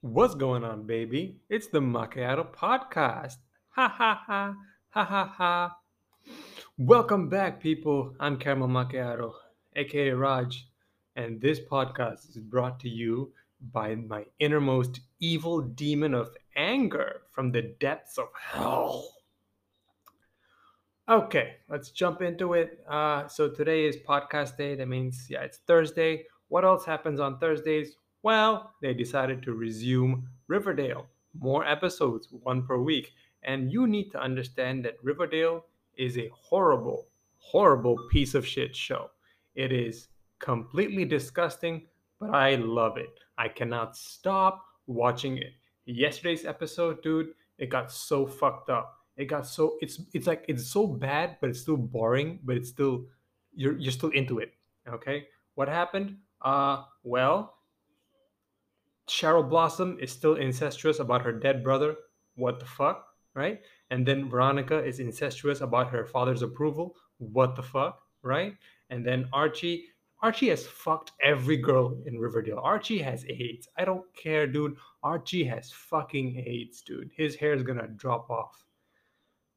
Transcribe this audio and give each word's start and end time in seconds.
What's 0.00 0.36
going 0.36 0.62
on, 0.62 0.86
baby? 0.86 1.40
It's 1.50 1.66
the 1.66 1.80
Macchiato 1.80 2.46
Podcast. 2.54 3.38
Ha 3.70 3.88
ha 3.88 4.22
ha, 4.24 4.54
ha 4.90 5.04
ha 5.04 5.34
ha. 5.36 5.76
Welcome 6.78 7.28
back, 7.28 7.60
people. 7.60 8.14
I'm 8.20 8.38
Caramel 8.38 8.68
Macchiato, 8.68 9.32
aka 9.74 10.10
Raj, 10.10 10.68
and 11.16 11.40
this 11.40 11.58
podcast 11.58 12.28
is 12.28 12.36
brought 12.36 12.78
to 12.78 12.88
you 12.88 13.32
by 13.72 13.96
my 13.96 14.26
innermost 14.38 15.00
evil 15.18 15.62
demon 15.62 16.14
of 16.14 16.30
anger 16.54 17.22
from 17.32 17.50
the 17.50 17.62
depths 17.80 18.18
of 18.18 18.28
hell. 18.40 19.04
Okay, 21.08 21.56
let's 21.68 21.90
jump 21.90 22.22
into 22.22 22.52
it. 22.54 22.84
Uh, 22.88 23.26
so 23.26 23.48
today 23.48 23.84
is 23.86 23.96
podcast 23.96 24.56
day. 24.56 24.76
That 24.76 24.86
means, 24.86 25.26
yeah, 25.28 25.42
it's 25.42 25.58
Thursday. 25.66 26.26
What 26.46 26.64
else 26.64 26.84
happens 26.84 27.18
on 27.18 27.40
Thursdays? 27.40 27.96
Well, 28.22 28.74
they 28.82 28.94
decided 28.94 29.42
to 29.44 29.54
resume 29.54 30.28
Riverdale. 30.48 31.06
More 31.38 31.64
episodes, 31.64 32.28
one 32.30 32.66
per 32.66 32.78
week. 32.78 33.12
And 33.42 33.72
you 33.72 33.86
need 33.86 34.10
to 34.10 34.20
understand 34.20 34.84
that 34.84 34.96
Riverdale 35.02 35.64
is 35.96 36.18
a 36.18 36.30
horrible, 36.34 37.06
horrible 37.38 37.96
piece 38.10 38.34
of 38.34 38.46
shit 38.46 38.74
show. 38.74 39.10
It 39.54 39.72
is 39.72 40.08
completely 40.38 41.04
disgusting, 41.04 41.86
but 42.20 42.34
I 42.34 42.56
love 42.56 42.96
it. 42.96 43.20
I 43.36 43.48
cannot 43.48 43.96
stop 43.96 44.64
watching 44.86 45.38
it. 45.38 45.52
Yesterday's 45.86 46.44
episode, 46.44 47.02
dude, 47.02 47.30
it 47.58 47.70
got 47.70 47.90
so 47.90 48.26
fucked 48.26 48.70
up. 48.70 48.94
It 49.16 49.26
got 49.26 49.46
so 49.46 49.76
it's 49.80 50.00
it's 50.14 50.26
like 50.26 50.44
it's 50.48 50.66
so 50.66 50.86
bad, 50.86 51.38
but 51.40 51.50
it's 51.50 51.60
still 51.60 51.76
boring, 51.76 52.38
but 52.44 52.56
it's 52.56 52.68
still 52.68 53.06
you're 53.52 53.76
you're 53.76 53.92
still 53.92 54.10
into 54.10 54.38
it. 54.38 54.54
Okay? 54.88 55.26
What 55.54 55.68
happened? 55.68 56.18
Uh 56.40 56.84
well, 57.02 57.57
Cheryl 59.08 59.48
Blossom 59.48 59.98
is 60.00 60.12
still 60.12 60.34
incestuous 60.34 60.98
about 61.00 61.22
her 61.22 61.32
dead 61.32 61.64
brother. 61.64 61.96
What 62.36 62.60
the 62.60 62.66
fuck? 62.66 63.06
Right? 63.34 63.60
And 63.90 64.06
then 64.06 64.28
Veronica 64.28 64.82
is 64.84 65.00
incestuous 65.00 65.60
about 65.60 65.90
her 65.90 66.04
father's 66.04 66.42
approval. 66.42 66.94
What 67.18 67.56
the 67.56 67.62
fuck? 67.62 68.00
Right? 68.22 68.54
And 68.90 69.04
then 69.04 69.28
Archie. 69.32 69.84
Archie 70.20 70.48
has 70.48 70.66
fucked 70.66 71.12
every 71.22 71.56
girl 71.56 72.02
in 72.06 72.18
Riverdale. 72.18 72.58
Archie 72.60 72.98
has 72.98 73.24
AIDS. 73.28 73.68
I 73.76 73.84
don't 73.84 74.04
care, 74.16 74.48
dude. 74.48 74.76
Archie 75.04 75.44
has 75.44 75.70
fucking 75.70 76.42
AIDS, 76.44 76.82
dude. 76.82 77.10
His 77.16 77.36
hair 77.36 77.54
is 77.54 77.62
gonna 77.62 77.86
drop 77.86 78.28
off. 78.28 78.64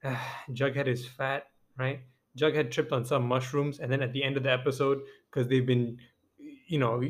Jughead 0.52 0.88
is 0.88 1.08
fat, 1.08 1.48
right? 1.78 2.02
Jughead 2.38 2.72
tripped 2.72 2.92
on 2.92 3.06
some 3.06 3.28
mushrooms, 3.28 3.80
and 3.80 3.92
then 3.92 4.02
at 4.02 4.14
the 4.14 4.23
end 4.23 4.38
of 4.38 4.44
the 4.44 4.52
episode, 4.52 5.02
because 5.30 5.48
they've 5.48 5.66
been, 5.66 5.98
you 6.72 6.80
know, 6.80 7.03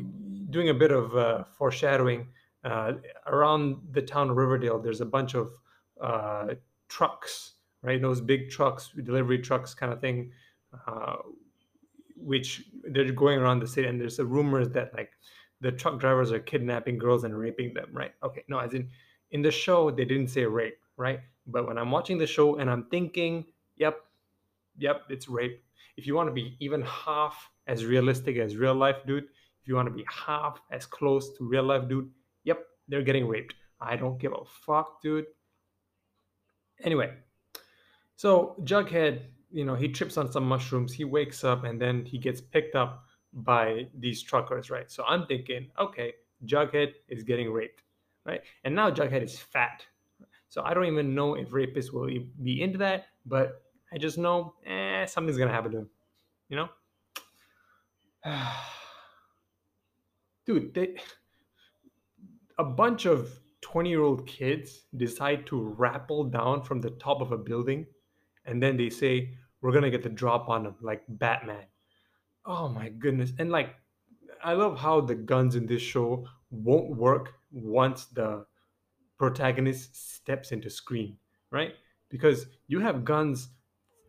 doing 0.50 0.70
a 0.70 0.74
bit 0.74 0.90
of 0.90 1.16
uh, 1.16 1.44
foreshadowing 1.56 2.26
uh, 2.64 2.94
around 3.28 3.76
the 3.92 4.02
town 4.02 4.28
of 4.28 4.36
Riverdale. 4.36 4.80
There's 4.80 5.00
a 5.00 5.06
bunch 5.06 5.34
of 5.34 5.52
uh, 6.00 6.54
trucks, 6.88 7.54
right? 7.80 8.02
Those 8.02 8.20
big 8.20 8.50
trucks, 8.50 8.90
delivery 9.04 9.38
trucks, 9.38 9.72
kind 9.72 9.92
of 9.92 10.00
thing, 10.00 10.32
uh, 10.88 11.16
which 12.16 12.64
they're 12.90 13.12
going 13.12 13.38
around 13.38 13.60
the 13.60 13.68
city. 13.68 13.86
And 13.86 14.00
there's 14.00 14.18
a 14.18 14.24
rumors 14.24 14.68
that 14.70 14.92
like 14.94 15.10
the 15.60 15.70
truck 15.70 16.00
drivers 16.00 16.32
are 16.32 16.40
kidnapping 16.40 16.98
girls 16.98 17.22
and 17.22 17.38
raping 17.38 17.72
them, 17.72 17.90
right? 17.92 18.12
Okay, 18.24 18.42
no, 18.48 18.58
as 18.58 18.74
in 18.74 18.88
in 19.30 19.42
the 19.42 19.50
show 19.52 19.92
they 19.92 20.04
didn't 20.04 20.28
say 20.28 20.44
rape, 20.44 20.78
right? 20.96 21.20
But 21.46 21.68
when 21.68 21.78
I'm 21.78 21.92
watching 21.92 22.18
the 22.18 22.26
show 22.26 22.56
and 22.56 22.68
I'm 22.68 22.86
thinking, 22.90 23.44
yep, 23.76 24.00
yep, 24.76 25.02
it's 25.08 25.28
rape. 25.28 25.62
If 25.96 26.06
you 26.06 26.16
want 26.16 26.28
to 26.28 26.32
be 26.32 26.56
even 26.58 26.82
half 26.82 27.48
as 27.68 27.84
realistic 27.84 28.38
as 28.38 28.56
real 28.56 28.74
life, 28.74 28.96
dude, 29.06 29.28
if 29.62 29.68
you 29.68 29.76
want 29.76 29.86
to 29.86 29.94
be 29.94 30.04
half 30.10 30.60
as 30.72 30.86
close 30.86 31.32
to 31.38 31.44
real 31.44 31.62
life, 31.62 31.88
dude, 31.88 32.10
yep, 32.42 32.66
they're 32.88 33.02
getting 33.02 33.28
raped. 33.28 33.54
I 33.80 33.94
don't 33.94 34.18
give 34.18 34.32
a 34.32 34.44
fuck, 34.66 35.00
dude. 35.00 35.26
Anyway, 36.82 37.12
so 38.16 38.56
Jughead, 38.64 39.22
you 39.52 39.64
know, 39.64 39.76
he 39.76 39.88
trips 39.88 40.16
on 40.16 40.32
some 40.32 40.44
mushrooms, 40.44 40.92
he 40.92 41.04
wakes 41.04 41.44
up, 41.44 41.62
and 41.62 41.80
then 41.80 42.04
he 42.04 42.18
gets 42.18 42.40
picked 42.40 42.74
up 42.74 43.04
by 43.32 43.86
these 43.96 44.20
truckers, 44.20 44.68
right? 44.68 44.90
So 44.90 45.04
I'm 45.04 45.26
thinking, 45.26 45.70
okay, 45.78 46.14
Jughead 46.44 46.94
is 47.08 47.22
getting 47.22 47.52
raped, 47.52 47.82
right? 48.26 48.40
And 48.64 48.74
now 48.74 48.90
Jughead 48.90 49.22
is 49.22 49.38
fat. 49.38 49.84
So 50.48 50.62
I 50.64 50.74
don't 50.74 50.86
even 50.86 51.14
know 51.14 51.34
if 51.34 51.50
rapists 51.50 51.92
will 51.92 52.10
be 52.42 52.60
into 52.60 52.78
that, 52.78 53.06
but 53.26 53.62
I 53.92 53.98
just 53.98 54.18
know, 54.18 54.54
eh, 54.66 55.06
something's 55.06 55.38
gonna 55.38 55.52
happen 55.52 55.70
to 55.70 55.78
him, 55.78 55.90
you 56.48 56.56
know? 56.56 56.68
Dude, 60.46 60.74
they, 60.74 60.96
a 62.58 62.64
bunch 62.64 63.06
of 63.06 63.38
20 63.62 63.88
year 63.88 64.02
old 64.02 64.26
kids 64.26 64.86
decide 64.96 65.46
to 65.46 65.74
rappel 65.78 66.24
down 66.24 66.62
from 66.62 66.80
the 66.80 66.90
top 66.90 67.20
of 67.20 67.32
a 67.32 67.38
building 67.38 67.86
and 68.44 68.60
then 68.60 68.76
they 68.76 68.90
say 68.90 69.34
we're 69.60 69.72
gonna 69.72 69.90
get 69.90 70.02
the 70.02 70.08
drop 70.08 70.48
on 70.48 70.64
them 70.64 70.74
like 70.80 71.02
batman. 71.08 71.64
Oh 72.44 72.68
my 72.68 72.88
goodness. 72.88 73.32
And 73.38 73.50
like 73.50 73.74
i 74.42 74.52
love 74.52 74.76
how 74.76 75.00
the 75.00 75.14
guns 75.14 75.54
in 75.54 75.66
this 75.66 75.82
show 75.82 76.26
won't 76.50 76.96
work 76.96 77.34
once 77.52 78.06
the 78.06 78.44
protagonist 79.16 80.14
steps 80.14 80.50
into 80.50 80.68
screen 80.68 81.16
right? 81.52 81.74
Because 82.08 82.46
you 82.66 82.80
have 82.80 83.04
guns 83.04 83.48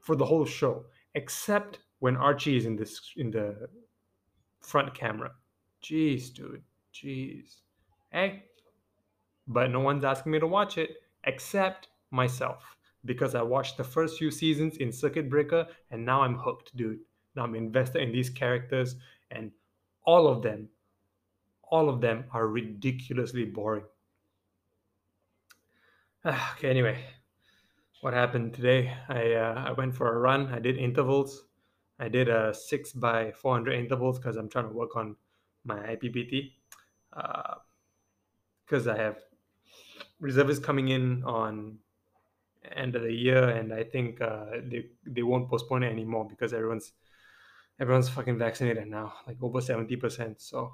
for 0.02 0.16
the 0.16 0.26
whole 0.26 0.46
show 0.46 0.86
except 1.14 1.80
when 2.00 2.18
archie 2.18 2.58
is 2.58 2.66
in 2.66 2.76
this 2.76 3.00
in 3.18 3.30
the 3.30 3.70
front 4.62 4.94
camera 4.96 5.32
jeez 5.84 6.34
dude 6.34 6.64
jeez 6.94 7.62
hey 8.12 8.44
but 9.48 9.70
no 9.70 9.80
one's 9.80 10.04
asking 10.04 10.32
me 10.32 10.40
to 10.40 10.48
watch 10.48 10.78
it 10.78 10.98
except 11.26 11.90
myself 12.12 12.78
because 13.06 13.36
I 13.36 13.42
watched 13.42 13.78
the 13.78 13.84
first 13.84 14.18
few 14.18 14.32
seasons 14.32 14.78
in 14.78 14.92
Circuit 14.92 15.30
Breaker 15.30 15.68
and 15.92 16.06
now 16.06 16.22
I'm 16.22 16.38
hooked, 16.38 16.76
dude. 16.76 17.00
Now 17.36 17.44
I'm 17.44 17.56
invested 17.56 18.02
in 18.02 18.12
these 18.12 18.30
characters 18.30 18.96
and 19.32 19.52
all 20.06 20.28
of 20.28 20.42
them, 20.42 20.70
all 21.70 21.90
of 21.90 22.02
them 22.02 22.26
are 22.32 22.48
ridiculously 22.48 23.46
boring. 23.46 23.86
okay, 26.26 26.70
anyway, 26.70 27.04
what 28.02 28.14
happened 28.14 28.54
today? 28.54 28.94
I 29.10 29.34
uh, 29.34 29.66
I 29.68 29.72
went 29.72 29.96
for 29.96 30.14
a 30.14 30.20
run. 30.20 30.48
I 30.48 30.60
did 30.60 30.78
intervals. 30.78 31.46
I 32.00 32.10
did 32.10 32.28
a 32.30 32.54
six 32.54 32.92
by 32.92 33.32
four 33.32 33.54
hundred 33.54 33.80
intervals 33.80 34.20
because 34.20 34.36
I'm 34.36 34.50
trying 34.50 34.68
to 34.68 34.74
work 34.74 34.96
on 34.96 35.16
my 35.64 35.78
IPPT. 35.96 36.52
Because 38.66 38.88
uh, 38.88 38.94
I 38.94 38.98
have 38.98 39.18
reservists 40.20 40.64
coming 40.64 40.90
in 40.90 41.24
on 41.24 41.78
end 42.76 42.96
of 42.96 43.04
the 43.04 43.14
year, 43.14 43.50
and 43.50 43.74
I 43.74 43.84
think 43.84 44.22
uh, 44.22 44.46
they 44.64 44.86
they 45.06 45.24
won't 45.24 45.50
postpone 45.50 45.84
it 45.84 45.92
anymore 45.92 46.28
because 46.28 46.54
everyone's 46.54 46.94
everyone's 47.80 48.10
fucking 48.10 48.38
vaccinated 48.38 48.88
now, 48.88 49.14
like 49.28 49.38
over 49.42 49.62
seventy 49.62 49.96
percent. 49.96 50.42
So, 50.42 50.74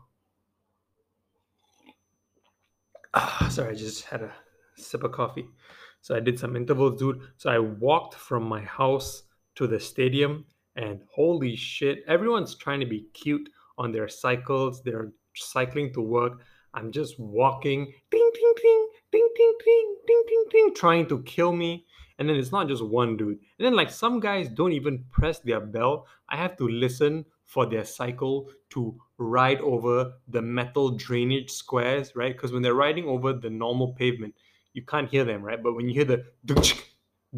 ah, 3.13 3.47
sorry, 3.51 3.71
I 3.71 3.75
just 3.75 4.06
had 4.06 4.21
a 4.21 4.33
sip 4.75 5.03
of 5.03 5.11
coffee. 5.11 5.47
So 6.01 6.16
I 6.16 6.21
did 6.21 6.39
some 6.39 6.56
intervals, 6.56 7.00
dude. 7.00 7.21
So 7.38 7.50
I 7.50 7.59
walked 7.59 8.16
from 8.16 8.44
my 8.44 8.61
house 8.61 9.23
to 9.56 9.67
the 9.67 9.79
stadium, 9.79 10.45
and 10.75 11.01
holy 11.13 11.56
shit, 11.56 12.03
everyone's 12.07 12.56
trying 12.56 12.79
to 12.79 12.85
be 12.85 13.07
cute 13.13 13.50
on 13.79 13.91
their 13.91 14.07
cycles. 14.07 14.84
They're 14.84 15.12
cycling 15.35 15.91
to 15.94 16.01
work. 16.01 16.41
I'm 16.75 16.91
just 16.91 17.19
walking, 17.19 17.91
ding, 18.12 18.31
ding, 18.34 18.53
ding, 18.62 18.88
ding, 19.12 19.29
ding, 19.35 19.53
ding, 19.66 19.95
ding, 20.06 20.23
ding, 20.28 20.45
ding, 20.51 20.73
trying 20.75 21.07
to 21.07 21.23
kill 21.23 21.51
me. 21.51 21.85
And 22.19 22.29
then 22.29 22.35
it's 22.35 22.51
not 22.51 22.68
just 22.68 22.85
one 22.85 23.18
dude. 23.18 23.39
And 23.57 23.66
then 23.66 23.75
like 23.75 23.89
some 23.89 24.19
guys 24.19 24.50
don't 24.50 24.73
even 24.73 25.06
press 25.09 25.39
their 25.39 25.62
bell. 25.62 26.06
I 26.28 26.35
have 26.35 26.57
to 26.57 26.68
listen 26.68 27.25
for 27.45 27.66
their 27.66 27.85
cycle 27.85 28.51
to 28.72 28.95
ride 29.18 29.62
over 29.62 30.13
the 30.28 30.41
metal 30.41 30.91
drainage 30.91 31.50
squares, 31.50 32.16
right? 32.16 32.35
Because 32.35 32.51
when 32.51 32.62
they're 32.62 32.75
riding 32.75 33.06
over 33.06 33.34
the 33.34 33.50
normal 33.50 33.94
pavement, 33.94 34.36
you 34.74 34.83
can't 34.83 35.09
hear 35.09 35.24
them, 35.24 35.42
right? 35.42 35.62
But 35.63 35.74
when 35.74 35.88
you 35.88 35.95
hear 35.95 36.06
the 36.06 36.25
dunch, 36.45 36.75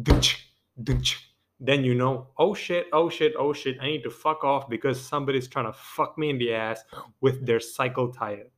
dunch, 0.02 0.48
dunch, 0.82 1.31
then 1.64 1.84
you 1.84 1.94
know, 1.94 2.26
oh 2.38 2.54
shit, 2.54 2.86
oh 2.92 3.08
shit, 3.08 3.34
oh 3.38 3.52
shit, 3.52 3.76
I 3.80 3.86
need 3.86 4.02
to 4.02 4.10
fuck 4.10 4.42
off 4.42 4.68
because 4.68 5.00
somebody's 5.00 5.46
trying 5.46 5.66
to 5.66 5.72
fuck 5.72 6.18
me 6.18 6.28
in 6.28 6.38
the 6.38 6.52
ass 6.52 6.82
with 7.20 7.46
their 7.46 7.60
cycle 7.60 8.12
tire. 8.12 8.48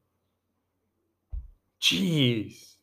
Jeez. 1.82 2.76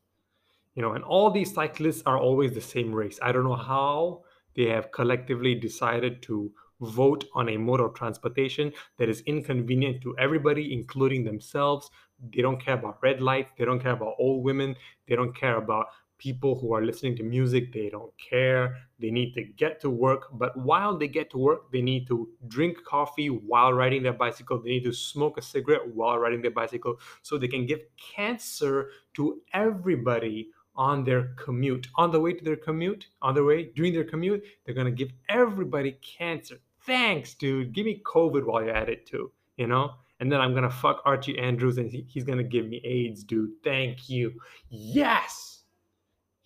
You 0.76 0.84
know, 0.84 0.94
and 0.94 1.04
all 1.04 1.32
these 1.32 1.52
cyclists 1.52 2.04
are 2.06 2.20
always 2.20 2.54
the 2.54 2.62
same 2.62 2.94
race. 2.94 3.20
I 3.24 3.32
don't 3.32 3.44
know 3.44 3.56
how 3.56 4.22
they 4.56 4.66
have 4.66 4.92
collectively 4.92 5.56
decided 5.56 6.22
to 6.24 6.52
vote 6.82 7.26
on 7.34 7.50
a 7.50 7.58
mode 7.58 7.80
of 7.80 7.96
transportation 7.96 8.72
that 8.98 9.10
is 9.10 9.22
inconvenient 9.22 10.02
to 10.04 10.16
everybody, 10.20 10.72
including 10.72 11.24
themselves. 11.24 11.90
They 12.32 12.44
don't 12.44 12.64
care 12.64 12.76
about 12.76 13.00
red 13.02 13.22
lights. 13.22 13.52
They 13.58 13.66
don't 13.66 13.82
care 13.82 13.94
about 13.94 14.16
old 14.20 14.44
women. 14.44 14.76
They 15.08 15.16
don't 15.16 15.36
care 15.36 15.58
about 15.58 15.88
people 16.22 16.54
who 16.60 16.72
are 16.74 16.86
listening 16.86 17.16
to 17.16 17.24
music, 17.24 17.74
they 17.74 17.90
don't 17.90 18.14
care. 18.18 18.78
They 19.00 19.10
need 19.10 19.34
to 19.34 19.44
get 19.44 19.82
to 19.82 19.90
work. 19.90 20.28
But 20.34 20.56
while 20.56 20.96
they 20.96 21.08
get 21.08 21.32
to 21.32 21.40
work, 21.40 21.72
they 21.72 21.82
need 21.82 22.06
to 22.08 22.30
drink 22.48 22.84
coffee 22.86 23.32
while 23.32 23.74
riding 23.74 24.04
their 24.04 24.14
bicycle. 24.14 24.62
They 24.62 24.70
need 24.70 24.84
to 24.84 24.94
smoke 24.94 25.40
a 25.40 25.42
cigarette 25.42 25.96
while 25.96 26.20
riding 26.20 26.44
their 26.44 26.52
bicycle 26.52 27.00
so 27.24 27.38
they 27.38 27.48
can 27.48 27.66
give 27.66 27.82
cancer 28.16 28.92
to 29.16 29.42
everybody 29.54 30.50
on 30.76 31.04
their 31.04 31.34
commute. 31.44 31.88
On 31.96 32.12
the 32.12 32.20
way 32.20 32.34
to 32.34 32.44
their 32.44 32.56
commute, 32.56 33.08
on 33.24 33.34
the 33.34 33.44
way, 33.44 33.72
during 33.76 33.92
their 33.92 34.04
commute, 34.04 34.44
they're 34.64 34.76
going 34.76 34.86
to 34.86 34.92
give 34.92 35.12
everybody 35.28 35.98
cancer. 36.04 36.60
Thanks, 36.86 37.34
dude. 37.34 37.74
Give 37.74 37.86
me 37.86 38.02
COVID 38.06 38.46
while 38.46 38.64
you're 38.64 38.76
at 38.76 38.90
it, 38.90 39.08
too. 39.08 39.32
You 39.58 39.68
know? 39.68 39.96
and 40.22 40.32
then 40.32 40.40
I'm 40.40 40.54
gonna 40.54 40.70
fuck 40.70 41.02
Archie 41.04 41.40
Andrews 41.40 41.80
and 41.80 41.92
he's 41.92 42.24
gonna 42.24 42.44
give 42.44 42.68
me 42.68 42.80
AIDS, 42.86 43.24
dude. 43.24 43.54
Thank 43.64 44.08
you. 44.08 44.40
Yes, 44.70 45.61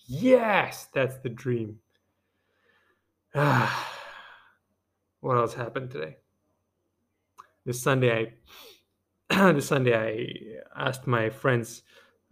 yes, 0.07 0.87
that's 0.93 1.17
the 1.17 1.29
dream. 1.29 1.79
what 3.33 3.77
else 5.23 5.53
happened 5.53 5.91
today? 5.91 6.17
This 7.65 7.81
Sunday, 7.81 8.33
I 9.29 9.51
this 9.53 9.67
Sunday 9.67 9.95
I 9.95 10.87
asked 10.87 11.07
my 11.07 11.29
friends. 11.29 11.81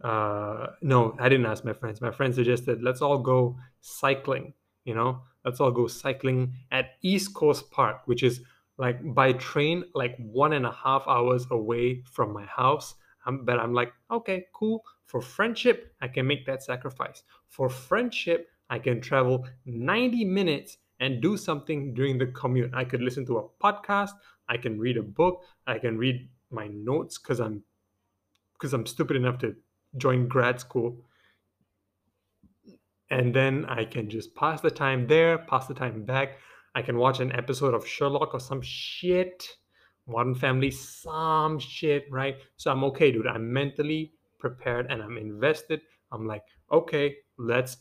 Uh, 0.02 0.68
no, 0.82 1.16
I 1.18 1.28
didn't 1.28 1.46
ask 1.46 1.64
my 1.64 1.72
friends. 1.72 2.00
My 2.00 2.10
friends 2.10 2.36
suggested 2.36 2.82
let's 2.82 3.02
all 3.02 3.18
go 3.18 3.56
cycling. 3.80 4.54
You 4.84 4.94
know, 4.94 5.22
let's 5.44 5.60
all 5.60 5.70
go 5.70 5.86
cycling 5.86 6.54
at 6.70 6.92
East 7.02 7.34
Coast 7.34 7.70
Park, 7.70 8.02
which 8.06 8.22
is 8.22 8.40
like 8.78 8.98
by 9.14 9.32
train 9.32 9.84
like 9.94 10.16
one 10.18 10.52
and 10.52 10.66
a 10.66 10.72
half 10.72 11.04
hours 11.06 11.46
away 11.50 12.02
from 12.10 12.32
my 12.32 12.44
house 12.46 12.94
um, 13.26 13.44
but 13.44 13.58
i'm 13.58 13.72
like 13.72 13.92
okay 14.10 14.46
cool. 14.52 14.82
For 15.06 15.20
friendship 15.20 15.94
i 16.00 16.08
can 16.08 16.26
make 16.26 16.46
that 16.46 16.62
sacrifice. 16.62 17.22
For 17.48 17.68
friendship 17.68 18.48
i 18.70 18.78
can 18.78 19.00
travel 19.00 19.46
90 19.66 20.24
minutes 20.24 20.78
and 21.00 21.20
do 21.20 21.36
something 21.36 21.92
during 21.92 22.18
the 22.18 22.26
commute. 22.26 22.72
I 22.72 22.84
could 22.84 23.02
listen 23.02 23.26
to 23.26 23.38
a 23.38 23.48
podcast. 23.62 24.12
I 24.48 24.56
can 24.56 24.78
read 24.78 24.96
a 24.96 25.02
book. 25.02 25.42
I 25.66 25.78
can 25.78 25.98
read 25.98 26.28
my 26.50 26.68
notes 26.68 27.18
because 27.18 27.40
i'm 27.40 27.62
because 28.54 28.72
i'm 28.72 28.86
stupid 28.86 29.16
enough 29.16 29.38
to 29.38 29.54
join 29.96 30.28
grad 30.28 30.60
school. 30.60 30.96
And 33.10 33.34
then 33.34 33.66
i 33.66 33.84
can 33.84 34.08
just 34.08 34.34
pass 34.34 34.60
the 34.60 34.70
time 34.70 35.06
there 35.06 35.38
pass 35.38 35.66
the 35.66 35.74
time 35.74 36.04
back. 36.04 36.38
I 36.74 36.82
can 36.82 36.96
watch 36.96 37.20
an 37.20 37.30
episode 37.32 37.72
of 37.72 37.86
Sherlock 37.86 38.34
or 38.34 38.40
some 38.40 38.60
shit, 38.60 39.46
Modern 40.06 40.34
Family, 40.34 40.70
some 40.70 41.58
shit, 41.58 42.04
right? 42.10 42.36
So 42.56 42.70
I'm 42.70 42.84
okay, 42.84 43.10
dude. 43.10 43.26
I'm 43.26 43.52
mentally 43.52 44.12
prepared 44.38 44.90
and 44.90 45.02
I'm 45.02 45.16
invested. 45.16 45.80
I'm 46.12 46.26
like, 46.26 46.42
okay, 46.70 47.16
let's 47.38 47.78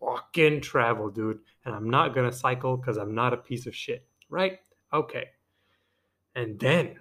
fucking 0.00 0.60
travel, 0.60 1.10
dude. 1.10 1.40
And 1.64 1.74
I'm 1.74 1.90
not 1.90 2.14
gonna 2.14 2.32
cycle 2.32 2.76
because 2.76 2.96
I'm 2.96 3.14
not 3.14 3.32
a 3.32 3.38
piece 3.38 3.66
of 3.66 3.74
shit, 3.74 4.06
right? 4.28 4.58
Okay. 4.92 5.30
And 6.36 6.58
then, 6.58 6.98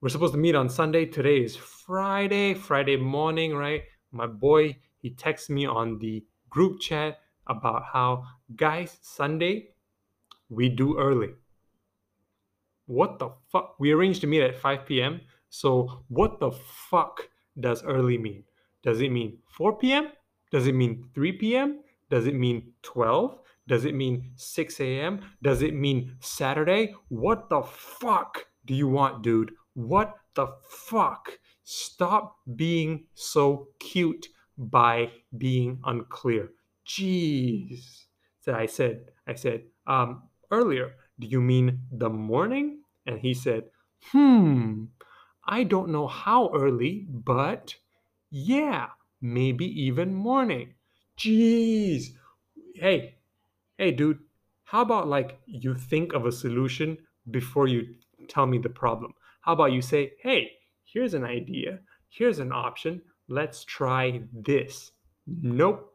we're 0.00 0.08
supposed 0.08 0.34
to 0.34 0.38
meet 0.38 0.54
on 0.54 0.68
Sunday. 0.68 1.06
Today 1.06 1.42
is 1.42 1.56
Friday, 1.56 2.54
Friday 2.54 2.96
morning, 2.96 3.54
right? 3.54 3.82
My 4.12 4.26
boy, 4.26 4.76
he 4.98 5.10
texts 5.10 5.50
me 5.50 5.66
on 5.66 5.98
the 5.98 6.24
group 6.50 6.80
chat 6.80 7.18
about 7.46 7.84
how, 7.92 8.24
guys, 8.56 8.98
Sunday, 9.02 9.73
we 10.48 10.68
do 10.68 10.98
early. 10.98 11.30
What 12.86 13.18
the 13.18 13.30
fuck? 13.50 13.76
We 13.78 13.92
arranged 13.92 14.20
to 14.22 14.26
meet 14.26 14.42
at 14.42 14.58
5 14.58 14.86
p.m. 14.86 15.20
So, 15.48 16.04
what 16.08 16.40
the 16.40 16.50
fuck 16.50 17.28
does 17.58 17.82
early 17.84 18.18
mean? 18.18 18.44
Does 18.82 19.00
it 19.00 19.10
mean 19.10 19.38
4 19.48 19.78
p.m.? 19.78 20.08
Does 20.50 20.66
it 20.66 20.74
mean 20.74 21.08
3 21.14 21.32
p.m.? 21.32 21.80
Does 22.10 22.26
it 22.26 22.34
mean 22.34 22.72
12? 22.82 23.38
Does 23.66 23.84
it 23.86 23.94
mean 23.94 24.32
6 24.36 24.80
a.m.? 24.80 25.20
Does 25.42 25.62
it 25.62 25.74
mean 25.74 26.16
Saturday? 26.20 26.94
What 27.08 27.48
the 27.48 27.62
fuck 27.62 28.46
do 28.66 28.74
you 28.74 28.88
want, 28.88 29.22
dude? 29.22 29.52
What 29.72 30.14
the 30.34 30.48
fuck? 30.68 31.38
Stop 31.62 32.36
being 32.56 33.04
so 33.14 33.68
cute 33.80 34.28
by 34.58 35.10
being 35.38 35.80
unclear. 35.84 36.50
Jeez. 36.86 38.04
So 38.40 38.54
I 38.54 38.66
said, 38.66 39.06
I 39.26 39.34
said, 39.34 39.62
um, 39.86 40.24
earlier, 40.54 40.94
do 41.18 41.26
you 41.26 41.40
mean 41.40 41.80
the 41.90 42.10
morning? 42.10 42.82
And 43.06 43.18
he 43.18 43.34
said, 43.34 43.64
hmm, 44.10 44.84
I 45.46 45.64
don't 45.64 45.90
know 45.90 46.06
how 46.06 46.50
early, 46.54 47.06
but 47.08 47.74
yeah, 48.30 48.86
maybe 49.20 49.66
even 49.86 50.14
morning. 50.14 50.74
Jeez. 51.18 52.08
Hey, 52.74 53.16
hey, 53.78 53.90
dude, 53.92 54.18
how 54.64 54.82
about 54.82 55.08
like 55.08 55.38
you 55.46 55.74
think 55.74 56.12
of 56.12 56.26
a 56.26 56.32
solution 56.32 56.98
before 57.30 57.68
you 57.68 57.94
tell 58.28 58.46
me 58.46 58.58
the 58.58 58.68
problem? 58.68 59.14
How 59.42 59.52
about 59.52 59.72
you 59.72 59.82
say, 59.82 60.12
hey, 60.22 60.52
here's 60.84 61.14
an 61.14 61.24
idea, 61.24 61.80
here's 62.08 62.38
an 62.38 62.52
option, 62.52 63.02
let's 63.28 63.64
try 63.64 64.22
this. 64.32 64.92
Nope. 65.26 65.90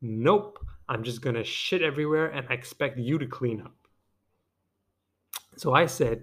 Nope, 0.00 0.58
I'm 0.88 1.02
just 1.02 1.22
gonna 1.22 1.44
shit 1.44 1.82
everywhere 1.82 2.28
and 2.28 2.46
I 2.48 2.54
expect 2.54 2.98
you 2.98 3.18
to 3.18 3.26
clean 3.26 3.60
up. 3.60 3.74
So 5.58 5.74
I 5.74 5.86
said, 5.86 6.22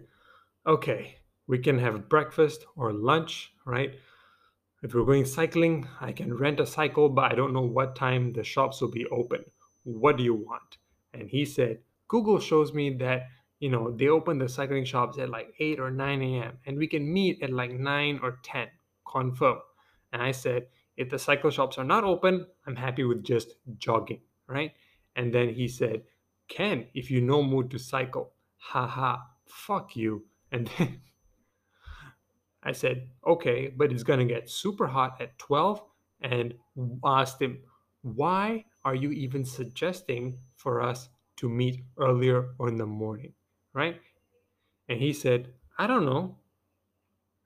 okay, 0.65 1.17
we 1.45 1.59
can 1.59 1.77
have 1.79 2.07
breakfast 2.07 2.65
or 2.77 2.93
lunch, 2.93 3.51
right? 3.65 3.95
If 4.81 4.93
we're 4.93 5.03
going 5.03 5.25
cycling, 5.25 5.89
I 5.99 6.13
can 6.13 6.33
rent 6.33 6.61
a 6.61 6.65
cycle, 6.65 7.09
but 7.09 7.33
I 7.33 7.35
don't 7.35 7.51
know 7.51 7.67
what 7.67 7.97
time 7.97 8.31
the 8.31 8.45
shops 8.45 8.79
will 8.79 8.91
be 8.91 9.05
open. 9.07 9.43
What 9.83 10.15
do 10.15 10.23
you 10.23 10.35
want? 10.35 10.77
And 11.13 11.29
he 11.29 11.43
said, 11.43 11.79
Google 12.07 12.39
shows 12.39 12.73
me 12.73 12.91
that, 12.99 13.27
you 13.59 13.69
know, 13.69 13.91
they 13.91 14.07
open 14.07 14.37
the 14.37 14.47
cycling 14.47 14.85
shops 14.85 15.17
at 15.17 15.29
like 15.29 15.53
8 15.59 15.81
or 15.81 15.91
9 15.91 16.21
a.m. 16.21 16.57
and 16.65 16.77
we 16.77 16.87
can 16.87 17.11
meet 17.11 17.43
at 17.43 17.51
like 17.51 17.71
9 17.71 18.21
or 18.23 18.39
10. 18.41 18.67
Confirm. 19.11 19.57
And 20.13 20.21
I 20.21 20.31
said, 20.31 20.67
if 20.95 21.09
the 21.09 21.19
cycle 21.19 21.49
shops 21.51 21.77
are 21.77 21.83
not 21.83 22.05
open, 22.05 22.47
I'm 22.65 22.77
happy 22.77 23.03
with 23.03 23.21
just 23.21 23.55
jogging, 23.79 24.21
right? 24.47 24.71
And 25.17 25.33
then 25.33 25.49
he 25.49 25.67
said, 25.67 26.03
Ken, 26.47 26.87
if 26.93 27.11
you 27.11 27.19
no 27.19 27.43
mood 27.43 27.69
to 27.71 27.79
cycle, 27.79 28.31
haha, 28.69 29.17
fuck 29.45 29.95
you. 29.95 30.25
And 30.51 30.69
then 30.77 31.01
I 32.63 32.71
said, 32.71 33.09
okay, 33.25 33.71
but 33.75 33.91
it's 33.91 34.03
gonna 34.03 34.25
get 34.25 34.49
super 34.49 34.87
hot 34.87 35.21
at 35.21 35.37
12 35.37 35.81
and 36.21 36.53
asked 37.03 37.41
him, 37.41 37.59
why 38.01 38.65
are 38.83 38.95
you 38.95 39.11
even 39.11 39.45
suggesting 39.45 40.37
for 40.55 40.81
us 40.81 41.09
to 41.37 41.49
meet 41.49 41.83
earlier 41.97 42.53
or 42.57 42.69
in 42.69 42.77
the 42.77 42.85
morning, 42.85 43.33
right? 43.73 43.99
And 44.89 44.99
he 44.99 45.13
said, 45.13 45.53
I 45.77 45.87
don't 45.87 46.05
know. 46.05 46.37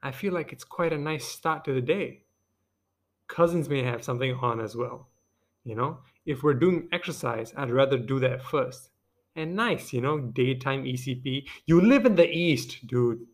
I 0.02 0.12
feel 0.12 0.34
like 0.34 0.54
it's 0.54 0.64
quite 0.64 0.94
a 0.94 0.98
nice 0.98 1.26
start 1.26 1.66
to 1.66 1.74
the 1.74 1.82
day 1.82 2.24
cousins 3.30 3.70
may 3.70 3.84
have 3.84 4.04
something 4.04 4.34
on 4.42 4.60
as 4.60 4.76
well. 4.76 5.08
You 5.64 5.76
know, 5.76 6.00
if 6.26 6.44
we're 6.44 6.56
doing 6.56 6.90
exercise, 6.92 7.54
I'd 7.56 7.72
rather 7.72 7.98
do 7.98 8.20
that 8.20 8.44
first. 8.44 8.90
And 9.36 9.56
nice, 9.56 9.94
you 9.94 10.02
know, 10.02 10.20
daytime 10.20 10.84
ECP. 10.84 11.48
You 11.66 11.82
live 11.82 12.06
in 12.06 12.16
the 12.16 12.30
East, 12.30 12.86
dude. 12.88 13.26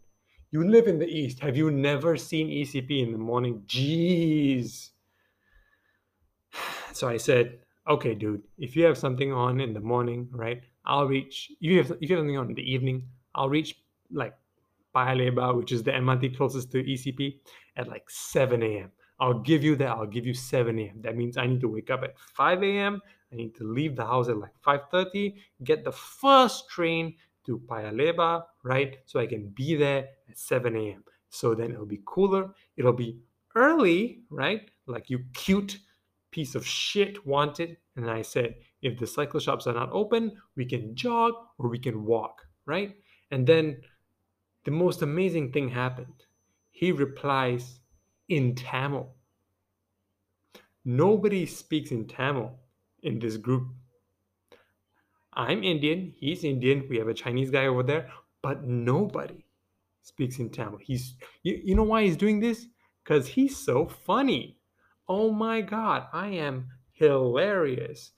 You 0.51 0.67
live 0.67 0.87
in 0.87 0.99
the 0.99 1.07
East. 1.07 1.39
Have 1.39 1.57
you 1.57 1.71
never 1.71 2.15
seen 2.17 2.47
ECP 2.47 3.01
in 3.03 3.11
the 3.11 3.17
morning? 3.17 3.63
Jeez. 3.67 4.89
So 6.93 7.09
I 7.09 7.17
said, 7.17 7.59
okay, 7.89 8.15
dude, 8.15 8.43
if 8.57 8.73
you 8.77 8.85
have 8.85 8.97
something 8.97 9.33
on 9.33 9.59
in 9.59 9.73
the 9.73 9.81
morning, 9.81 10.29
right, 10.31 10.63
I'll 10.85 11.07
reach, 11.07 11.51
if 11.59 11.69
you 11.69 11.77
have, 11.79 11.91
if 11.99 12.09
you 12.09 12.15
have 12.15 12.21
something 12.21 12.37
on 12.37 12.49
in 12.49 12.55
the 12.55 12.71
evening, 12.71 13.09
I'll 13.33 13.49
reach 13.49 13.75
like 14.11 14.33
Paya 14.95 15.15
Lebar, 15.17 15.57
which 15.57 15.73
is 15.73 15.83
the 15.83 15.91
MRT 15.91 16.37
closest 16.37 16.71
to 16.71 16.81
ECP, 16.81 17.39
at 17.75 17.89
like 17.89 18.09
7 18.09 18.63
a.m. 18.63 18.91
I'll 19.19 19.39
give 19.39 19.63
you 19.63 19.75
that. 19.77 19.89
I'll 19.89 20.05
give 20.05 20.25
you 20.25 20.33
7 20.33 20.77
a.m. 20.77 21.01
That 21.01 21.15
means 21.15 21.37
I 21.37 21.47
need 21.47 21.61
to 21.61 21.69
wake 21.69 21.89
up 21.89 22.03
at 22.03 22.17
5 22.17 22.63
a.m. 22.63 23.01
I 23.31 23.35
need 23.35 23.55
to 23.55 23.63
leave 23.63 23.95
the 23.95 24.05
house 24.05 24.29
at 24.29 24.37
like 24.37 24.53
5:30, 24.65 25.35
get 25.63 25.83
the 25.83 25.91
first 25.91 26.69
train 26.69 27.15
to 27.45 27.59
Paya 27.59 27.93
Lebar, 27.93 28.43
right? 28.63 28.97
So 29.05 29.19
I 29.19 29.27
can 29.27 29.49
be 29.49 29.75
there 29.75 30.07
at 30.29 30.37
7 30.37 30.75
a.m. 30.75 31.03
So 31.29 31.53
then 31.53 31.71
it'll 31.71 31.85
be 31.85 32.01
cooler. 32.05 32.53
It'll 32.77 32.93
be 32.93 33.19
early, 33.55 34.23
right? 34.29 34.69
Like 34.87 35.09
you 35.09 35.19
cute 35.33 35.77
piece 36.31 36.55
of 36.55 36.65
shit 36.65 37.25
wanted. 37.25 37.77
And 37.95 38.09
I 38.09 38.21
said, 38.21 38.55
if 38.81 38.99
the 38.99 39.07
cycle 39.07 39.39
shops 39.39 39.67
are 39.67 39.73
not 39.73 39.89
open, 39.91 40.37
we 40.55 40.65
can 40.65 40.95
jog 40.95 41.33
or 41.57 41.69
we 41.69 41.79
can 41.79 42.03
walk, 42.03 42.41
right? 42.65 42.95
And 43.31 43.47
then 43.47 43.81
the 44.65 44.71
most 44.71 45.01
amazing 45.01 45.51
thing 45.51 45.69
happened. 45.69 46.25
He 46.71 46.91
replies 46.91 47.79
in 48.29 48.55
Tamil. 48.55 49.13
Nobody 50.83 51.45
speaks 51.45 51.91
in 51.91 52.07
Tamil 52.07 52.51
in 53.03 53.19
this 53.19 53.37
group. 53.37 53.67
I'm 55.33 55.63
Indian, 55.63 56.13
he's 56.15 56.43
Indian, 56.43 56.87
we 56.89 56.97
have 56.97 57.09
a 57.09 57.13
Chinese 57.13 57.51
guy 57.51 57.67
over 57.67 57.83
there, 57.83 58.09
but 58.41 58.63
nobody 58.63 59.45
speaks 60.01 60.39
in 60.39 60.49
Tamil. 60.49 60.79
He's 60.81 61.15
you, 61.43 61.59
you 61.63 61.75
know 61.75 61.83
why 61.83 62.03
he's 62.03 62.15
doing 62.15 62.39
this? 62.39 62.67
Because 63.03 63.27
he's 63.27 63.57
so 63.57 63.87
funny. 63.87 64.59
Oh 65.07 65.31
my 65.31 65.61
god, 65.61 66.07
I 66.13 66.27
am 66.27 66.69
hilarious. 66.93 68.11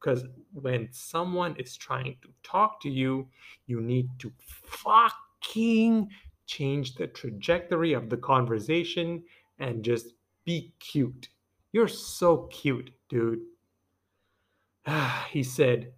Because 0.00 0.24
when 0.52 0.88
someone 0.92 1.56
is 1.56 1.76
trying 1.76 2.16
to 2.22 2.28
talk 2.42 2.80
to 2.82 2.90
you, 2.90 3.28
you 3.66 3.80
need 3.80 4.08
to 4.18 4.30
fucking 4.50 6.10
change 6.46 6.94
the 6.94 7.06
trajectory 7.06 7.94
of 7.94 8.10
the 8.10 8.16
conversation 8.18 9.22
and 9.58 9.84
just 9.84 10.06
be 10.44 10.74
cute. 10.80 11.28
You're 11.72 11.88
so 11.88 12.48
cute, 12.52 12.90
dude. 13.08 13.40
he 15.30 15.42
said, 15.42 15.92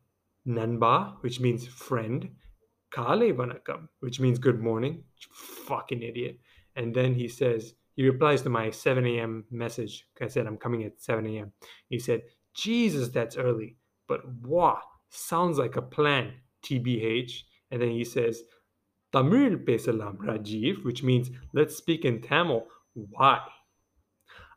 Nanba, 0.46 1.14
which 1.20 1.40
means 1.40 1.66
friend, 1.66 2.30
Kale 2.94 3.32
Vanakam, 3.32 3.88
which 4.00 4.20
means 4.20 4.38
good 4.38 4.60
morning. 4.60 5.02
Fucking 5.66 6.02
idiot. 6.02 6.38
And 6.76 6.94
then 6.94 7.14
he 7.14 7.28
says, 7.28 7.74
he 7.94 8.04
replies 8.04 8.42
to 8.42 8.50
my 8.50 8.70
7 8.70 9.06
a.m. 9.06 9.44
message. 9.50 10.06
I 10.20 10.28
said, 10.28 10.46
I'm 10.46 10.58
coming 10.58 10.84
at 10.84 11.00
7 11.00 11.26
a.m. 11.26 11.52
He 11.88 11.98
said, 11.98 12.22
Jesus, 12.54 13.08
that's 13.08 13.36
early. 13.36 13.76
But 14.06 14.20
wah, 14.42 14.80
sounds 15.08 15.58
like 15.58 15.76
a 15.76 15.82
plan, 15.82 16.34
TBH. 16.64 17.42
And 17.70 17.80
then 17.80 17.90
he 17.90 18.04
says, 18.04 18.42
Tamil 19.12 19.56
pesalam 19.58 20.18
Rajiv, 20.18 20.84
which 20.84 21.02
means 21.02 21.30
let's 21.54 21.76
speak 21.76 22.04
in 22.04 22.20
Tamil. 22.20 22.66
Why? 22.96 23.40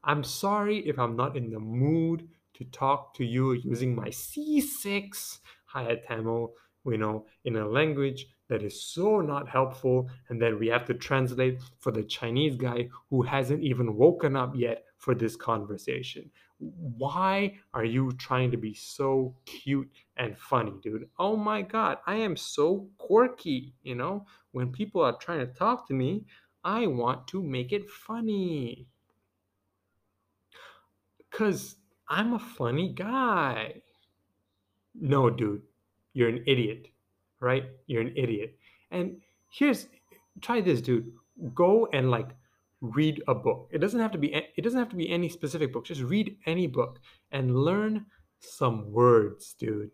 I'm 0.02 0.24
sorry 0.24 0.78
if 0.88 0.98
I'm 0.98 1.18
not 1.18 1.36
in 1.36 1.50
the 1.50 1.60
mood 1.60 2.30
to 2.54 2.64
talk 2.66 3.14
to 3.16 3.26
you 3.26 3.52
using 3.52 3.94
my 3.94 4.08
C6 4.08 5.40
higher 5.66 5.98
Tamil, 5.98 6.54
you 6.86 6.98
know, 6.98 7.26
in 7.44 7.58
a 7.58 7.68
language 7.68 8.28
that 8.48 8.64
is 8.64 8.82
so 8.82 9.20
not 9.20 9.50
helpful. 9.50 10.10
And 10.30 10.42
then 10.42 10.58
we 10.58 10.68
have 10.68 10.86
to 10.86 10.94
translate 10.94 11.60
for 11.80 11.92
the 11.92 12.04
Chinese 12.04 12.56
guy 12.56 12.88
who 13.10 13.24
hasn't 13.24 13.62
even 13.62 13.96
woken 13.96 14.38
up 14.38 14.54
yet 14.56 14.86
for 14.98 15.14
this 15.14 15.36
conversation. 15.36 16.32
Why 16.60 17.58
are 17.74 17.86
you 17.86 18.14
trying 18.14 18.52
to 18.52 18.58
be 18.58 18.74
so 18.74 19.36
cute 19.46 19.90
and 20.18 20.38
funny, 20.38 20.74
dude? 20.82 21.10
Oh 21.18 21.36
my 21.36 21.62
God, 21.62 21.98
I 22.08 22.16
am 22.16 22.36
so 22.38 22.90
quirky, 22.98 23.74
you 23.84 23.96
know? 23.96 24.26
When 24.52 24.72
people 24.72 25.02
are 25.02 25.18
trying 25.18 25.40
to 25.40 25.54
talk 25.54 25.88
to 25.88 25.94
me, 25.94 26.26
I 26.64 26.88
want 26.88 27.28
to 27.30 27.42
make 27.42 27.72
it 27.72 27.90
funny. 27.90 28.88
Because 31.30 31.76
I'm 32.08 32.34
a 32.34 32.40
funny 32.40 32.94
guy. 32.94 33.82
No, 34.96 35.30
dude, 35.30 35.62
you're 36.14 36.30
an 36.30 36.44
idiot, 36.48 36.88
right? 37.40 37.66
You're 37.88 38.02
an 38.02 38.14
idiot. 38.16 38.58
And 38.92 39.22
here's, 39.50 39.88
try 40.42 40.62
this, 40.62 40.82
dude. 40.82 41.12
Go 41.54 41.88
and 41.94 42.10
like 42.12 42.30
read 42.82 43.22
a 43.28 43.36
book. 43.36 43.70
It 43.72 43.80
doesn't 43.80 44.00
have 44.00 44.12
to 44.12 44.18
be, 44.18 44.34
it 44.34 44.62
doesn't 44.62 44.80
have 44.80 44.90
to 44.90 44.96
be 44.96 45.10
any 45.10 45.30
specific 45.30 45.72
book. 45.72 45.86
Just 45.86 46.02
read 46.02 46.36
any 46.46 46.68
book 46.68 47.00
and 47.32 47.56
learn 47.56 48.06
some 48.40 48.92
words, 48.92 49.54
dude. 49.54 49.92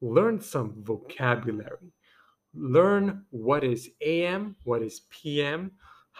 Learn 0.00 0.40
some 0.40 0.82
vocabulary. 0.82 1.92
Learn 2.54 3.24
what 3.30 3.62
is 3.62 3.90
AM, 4.00 4.56
what 4.64 4.82
is 4.82 5.02
PM, 5.10 5.72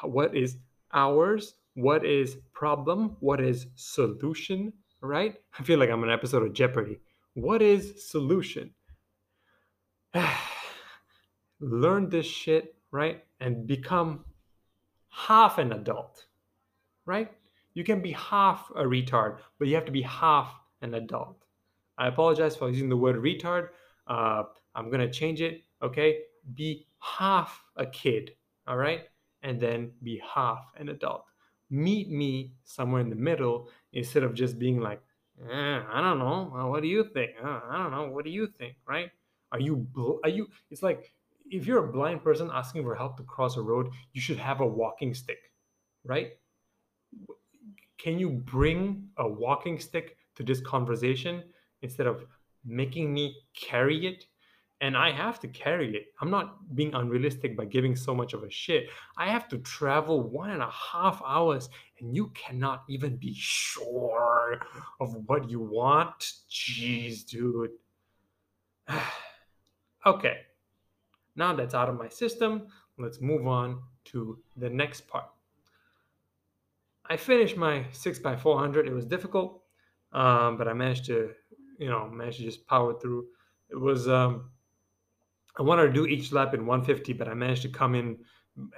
what 0.03 0.37
is 0.37 0.57
ours 0.93 1.55
what 1.79 2.05
is 2.05 2.39
problem, 2.53 3.17
what 3.21 3.41
is 3.41 3.69
solution, 3.77 4.73
right? 5.01 5.37
I 5.57 5.63
feel 5.63 5.79
like 5.79 5.91
I'm 5.91 6.03
an 6.03 6.11
episode 6.11 6.43
of 6.43 6.53
Jeopardy. 6.53 6.99
What 7.35 7.63
is 7.63 8.11
solution? 8.11 8.73
Learn 11.61 12.09
this 12.09 12.27
shit, 12.27 12.75
right? 12.91 13.23
And 13.39 13.65
become 13.65 14.25
half 15.11 15.59
an 15.59 15.73
adult, 15.73 16.27
right? 17.07 17.31
You 17.75 17.85
can 17.85 18.03
be 18.03 18.11
half 18.11 18.69
a 18.75 18.83
retard, 18.83 19.39
but 19.61 19.69
you 19.69 19.77
have 19.77 19.85
to 19.85 19.93
be 19.93 20.03
half 20.03 20.53
an 20.83 20.95
adult. 20.95 21.45
I 21.97 22.09
apologize 22.09 22.57
for 22.57 22.69
using 22.69 22.89
the 22.89 22.97
word 22.97 23.23
retard. 23.23 23.69
Uh, 24.09 24.43
I'm 24.75 24.91
to 24.91 25.11
change 25.13 25.43
it, 25.43 25.63
okay? 25.81 26.23
Be 26.57 26.89
half 26.99 27.63
a 27.77 27.87
kid, 27.87 28.33
all 28.67 28.77
right? 28.77 29.03
And 29.43 29.61
then 29.61 29.93
be 30.03 30.21
half 30.35 30.61
an 30.77 30.89
adult. 30.89 31.25
Meet 31.71 32.11
me 32.11 32.53
somewhere 32.65 33.01
in 33.01 33.11
the 33.11 33.17
middle 33.17 33.69
instead 33.93 34.23
of 34.23 34.35
just 34.35 34.59
being 34.59 34.81
like, 34.81 35.01
eh, 35.51 35.81
I 35.93 36.01
don't 36.01 36.19
know. 36.19 36.53
Uh, 36.57 36.67
what 36.67 36.83
do 36.83 36.89
you 36.89 37.05
think? 37.05 37.33
Uh, 37.43 37.61
I 37.69 37.79
don't 37.79 37.91
know. 37.93 38.09
What 38.11 38.25
do 38.25 38.31
you 38.31 38.49
think? 38.59 38.77
Right? 38.87 39.11
Are 39.53 39.61
you? 39.61 39.77
Bl- 39.77 40.19
are 40.25 40.31
you? 40.31 40.49
It's 40.71 40.83
like 40.83 41.13
if 41.51 41.67
you're 41.67 41.85
a 41.85 41.93
blind 41.93 42.23
person 42.25 42.51
asking 42.53 42.83
for 42.83 42.95
help 42.95 43.17
to 43.19 43.23
cross 43.23 43.57
a 43.57 43.63
road, 43.63 43.91
you 44.13 44.21
should 44.21 44.39
have 44.39 44.61
a 44.61 44.67
walking 44.67 45.15
stick, 45.15 45.39
right? 46.05 46.33
Can 47.99 48.19
you 48.19 48.31
bring 48.31 49.09
a 49.17 49.29
walking 49.29 49.79
stick 49.81 50.17
to 50.37 50.43
this 50.43 50.61
conversation 50.61 51.43
instead 51.83 52.07
of 52.07 52.25
making 52.65 53.13
me 53.13 53.37
carry 53.55 54.07
it? 54.07 54.25
And 54.81 54.97
I 54.97 55.11
have 55.11 55.41
to 55.41 55.49
carry 55.49 55.97
it. 55.97 56.07
I'm 56.21 56.31
not 56.31 56.75
being 56.77 56.95
unrealistic 56.95 57.57
by 57.57 57.65
giving 57.65 57.97
so 57.97 58.15
much 58.15 58.33
of 58.33 58.45
a 58.45 58.51
shit. 58.51 58.89
I 59.17 59.29
have 59.29 59.49
to 59.49 59.59
travel 59.59 60.23
one 60.23 60.51
and 60.51 60.63
a 60.63 60.71
half 60.71 61.21
hours, 61.27 61.69
and 61.99 62.15
you 62.15 62.29
cannot 62.29 62.85
even 62.89 63.17
be 63.17 63.35
sure 63.37 64.61
of 65.01 65.17
what 65.27 65.51
you 65.51 65.61
want. 65.61 66.21
Jeez, 66.49 67.27
dude. 67.27 67.71
okay, 70.07 70.39
now 71.39 71.55
that's 71.55 71.75
out 71.75 71.89
of 71.89 71.97
my 71.97 72.09
system, 72.09 72.67
let's 72.99 73.21
move 73.21 73.47
on 73.47 73.81
to 74.07 74.39
the 74.57 74.69
next 74.69 75.07
part. 75.07 75.27
I 77.09 77.17
finished 77.17 77.57
my 77.57 77.85
6x400. 77.93 78.87
It 78.87 78.93
was 78.93 79.07
difficult, 79.07 79.63
um, 80.13 80.57
but 80.57 80.69
I 80.69 80.73
managed 80.73 81.07
to, 81.07 81.31
you 81.79 81.89
know, 81.89 82.09
managed 82.09 82.39
to 82.39 82.45
just 82.45 82.67
power 82.67 82.99
through. 82.99 83.27
It 83.71 83.77
was, 83.77 84.09
um, 84.09 84.51
I 85.59 85.63
wanted 85.63 85.89
to 85.89 85.93
do 85.93 86.07
each 86.07 86.33
lap 86.33 86.55
in 86.55 86.67
150, 86.67 87.13
but 87.15 87.29
I 87.29 87.35
managed 87.35 87.63
to 87.63 87.69
come 87.69 87.95
in 87.95 88.19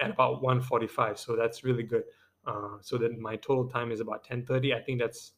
at 0.01 0.11
about 0.11 0.43
145. 0.43 1.19
So 1.19 1.37
that's 1.37 1.63
really 1.63 1.83
good. 1.83 2.05
Uh, 2.47 2.79
so 2.81 2.97
then 2.97 3.21
my 3.21 3.37
total 3.37 3.69
time 3.69 3.93
is 3.93 4.01
about 4.01 4.21
1030. 4.21 4.75
I 4.75 4.81
think 4.81 4.99
that's 4.99 5.33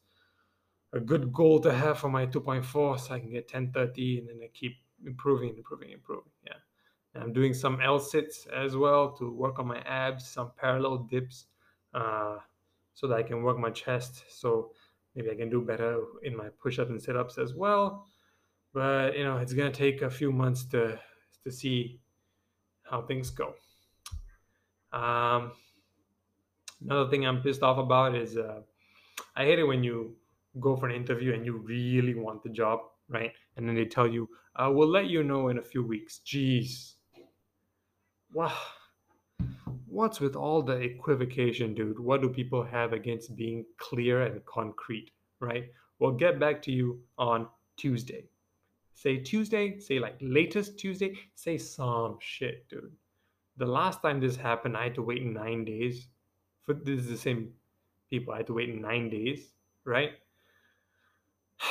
a 0.93 0.99
good 0.99 1.33
goal 1.33 1.59
to 1.59 1.73
have 1.73 1.99
for 1.99 2.09
my 2.09 2.25
2.4 2.25 2.99
so 2.99 3.13
I 3.13 3.19
can 3.19 3.31
get 3.31 3.51
1030 3.51 4.19
and 4.19 4.29
then 4.29 4.39
I 4.43 4.49
keep 4.53 4.77
improving, 5.05 5.55
improving, 5.57 5.91
improving. 5.91 6.31
Yeah. 6.45 6.53
And 7.13 7.23
I'm 7.23 7.33
doing 7.33 7.53
some 7.53 7.81
L 7.81 7.99
sits 7.99 8.47
as 8.47 8.77
well 8.77 9.11
to 9.17 9.31
work 9.31 9.59
on 9.59 9.67
my 9.67 9.79
abs, 9.81 10.27
some 10.27 10.51
parallel 10.57 10.99
dips 11.09 11.47
uh, 11.93 12.37
so 12.93 13.07
that 13.07 13.17
I 13.17 13.23
can 13.23 13.43
work 13.43 13.57
my 13.57 13.69
chest. 13.69 14.23
So 14.29 14.71
maybe 15.15 15.29
I 15.29 15.35
can 15.35 15.49
do 15.49 15.61
better 15.61 15.99
in 16.23 16.37
my 16.37 16.49
push 16.61 16.79
ups 16.79 16.89
and 16.89 17.01
sit 17.01 17.17
ups 17.17 17.37
as 17.37 17.53
well. 17.53 18.05
But 18.73 19.17
you 19.17 19.23
know, 19.23 19.37
it's 19.37 19.53
gonna 19.53 19.71
take 19.71 20.01
a 20.01 20.09
few 20.09 20.31
months 20.31 20.63
to 20.69 20.99
to 21.45 21.51
see 21.51 21.99
how 22.83 23.01
things 23.01 23.29
go. 23.29 23.53
Um, 24.91 25.51
another 26.81 27.09
thing 27.09 27.25
I'm 27.25 27.41
pissed 27.41 27.63
off 27.63 27.77
about 27.77 28.15
is 28.15 28.37
uh, 28.37 28.61
I 29.35 29.45
hate 29.45 29.59
it 29.59 29.63
when 29.63 29.83
you 29.83 30.15
go 30.59 30.75
for 30.75 30.87
an 30.87 30.95
interview 30.95 31.33
and 31.33 31.45
you 31.45 31.57
really 31.57 32.13
want 32.13 32.43
the 32.43 32.49
job, 32.49 32.81
right? 33.09 33.31
And 33.57 33.67
then 33.67 33.75
they 33.75 33.85
tell 33.85 34.07
you, 34.07 34.29
uh, 34.55 34.69
"We'll 34.71 34.87
let 34.87 35.07
you 35.07 35.23
know 35.23 35.49
in 35.49 35.57
a 35.57 35.61
few 35.61 35.83
weeks." 35.83 36.21
Jeez, 36.25 36.93
wow. 38.31 38.55
What's 39.87 40.19
with 40.19 40.35
all 40.35 40.63
the 40.63 40.77
equivocation, 40.77 41.73
dude? 41.75 41.99
What 41.99 42.21
do 42.21 42.29
people 42.29 42.63
have 42.63 42.93
against 42.93 43.35
being 43.35 43.65
clear 43.77 44.23
and 44.23 44.43
concrete, 44.45 45.11
right? 45.39 45.65
We'll 45.99 46.13
get 46.13 46.39
back 46.39 46.61
to 46.63 46.71
you 46.71 47.01
on 47.17 47.47
Tuesday. 47.77 48.27
Say 48.93 49.17
Tuesday, 49.17 49.79
say 49.79 49.99
like 49.99 50.15
latest 50.21 50.77
Tuesday, 50.77 51.17
say 51.35 51.57
some 51.57 52.17
shit, 52.21 52.67
dude. 52.69 52.91
The 53.57 53.65
last 53.65 54.01
time 54.01 54.19
this 54.19 54.35
happened, 54.35 54.77
I 54.77 54.83
had 54.83 54.95
to 54.95 55.01
wait 55.01 55.23
nine 55.23 55.65
days. 55.65 56.07
For 56.63 56.73
this 56.73 57.01
is 57.01 57.09
the 57.09 57.17
same 57.17 57.53
people. 58.09 58.33
I 58.33 58.37
had 58.37 58.47
to 58.47 58.53
wait 58.53 58.73
nine 58.73 59.09
days, 59.09 59.53
right? 59.85 60.11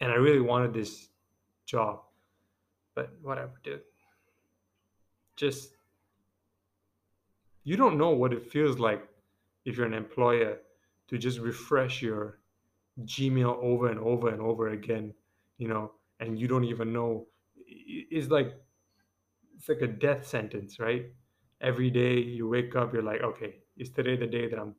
And 0.00 0.12
I 0.12 0.14
really 0.14 0.40
wanted 0.40 0.72
this 0.72 1.08
job. 1.66 2.02
But 2.94 3.10
whatever, 3.20 3.52
dude. 3.64 3.80
Just 5.34 5.76
you 7.64 7.76
don't 7.76 7.98
know 7.98 8.10
what 8.10 8.32
it 8.32 8.50
feels 8.50 8.78
like 8.78 9.06
if 9.64 9.76
you're 9.76 9.86
an 9.86 9.92
employer 9.92 10.58
to 11.08 11.18
just 11.18 11.38
refresh 11.38 12.00
your 12.00 12.37
Gmail 13.04 13.56
over 13.62 13.88
and 13.88 14.00
over 14.00 14.28
and 14.28 14.40
over 14.40 14.68
again, 14.70 15.14
you 15.58 15.68
know, 15.68 15.92
and 16.20 16.38
you 16.38 16.48
don't 16.48 16.64
even 16.64 16.92
know. 16.92 17.26
It's 17.66 18.28
like 18.28 18.54
it's 19.56 19.68
like 19.68 19.82
a 19.82 19.86
death 19.86 20.26
sentence, 20.26 20.78
right? 20.78 21.06
Every 21.60 21.90
day 21.90 22.18
you 22.18 22.48
wake 22.48 22.76
up, 22.76 22.92
you're 22.92 23.02
like, 23.02 23.22
okay, 23.22 23.56
is 23.76 23.90
today 23.90 24.16
the 24.16 24.26
day 24.26 24.48
that 24.48 24.58
I'm 24.58 24.74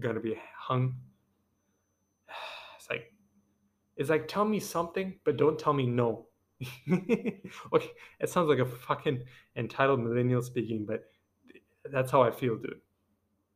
gonna 0.00 0.20
be 0.20 0.36
hung? 0.58 0.96
It's 2.76 2.88
like 2.90 3.12
it's 3.96 4.10
like 4.10 4.28
tell 4.28 4.44
me 4.44 4.60
something, 4.60 5.18
but 5.24 5.36
don't 5.36 5.58
tell 5.58 5.72
me 5.72 5.86
no. 5.86 6.28
okay, 6.92 7.90
it 8.20 8.28
sounds 8.28 8.48
like 8.48 8.58
a 8.58 8.66
fucking 8.66 9.24
entitled 9.56 10.00
millennial 10.00 10.42
speaking, 10.42 10.86
but 10.86 11.04
that's 11.90 12.10
how 12.10 12.22
I 12.22 12.30
feel, 12.30 12.56
dude. 12.56 12.80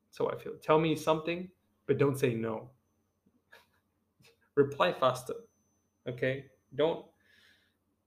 That's 0.09 0.19
how 0.19 0.29
I 0.29 0.37
feel. 0.43 0.55
Tell 0.63 0.79
me 0.79 0.97
something, 0.97 1.51
but 1.87 1.99
don't 1.99 2.19
say 2.19 2.35
no. 2.35 2.71
Reply 4.55 4.93
faster. 4.93 5.35
Okay? 6.09 6.47
Don't 6.75 7.05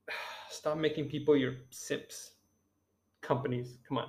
stop 0.50 0.76
making 0.78 1.08
people 1.08 1.36
your 1.36 1.54
simps. 1.70 2.32
Companies, 3.20 3.78
come 3.88 3.98
on. 3.98 4.08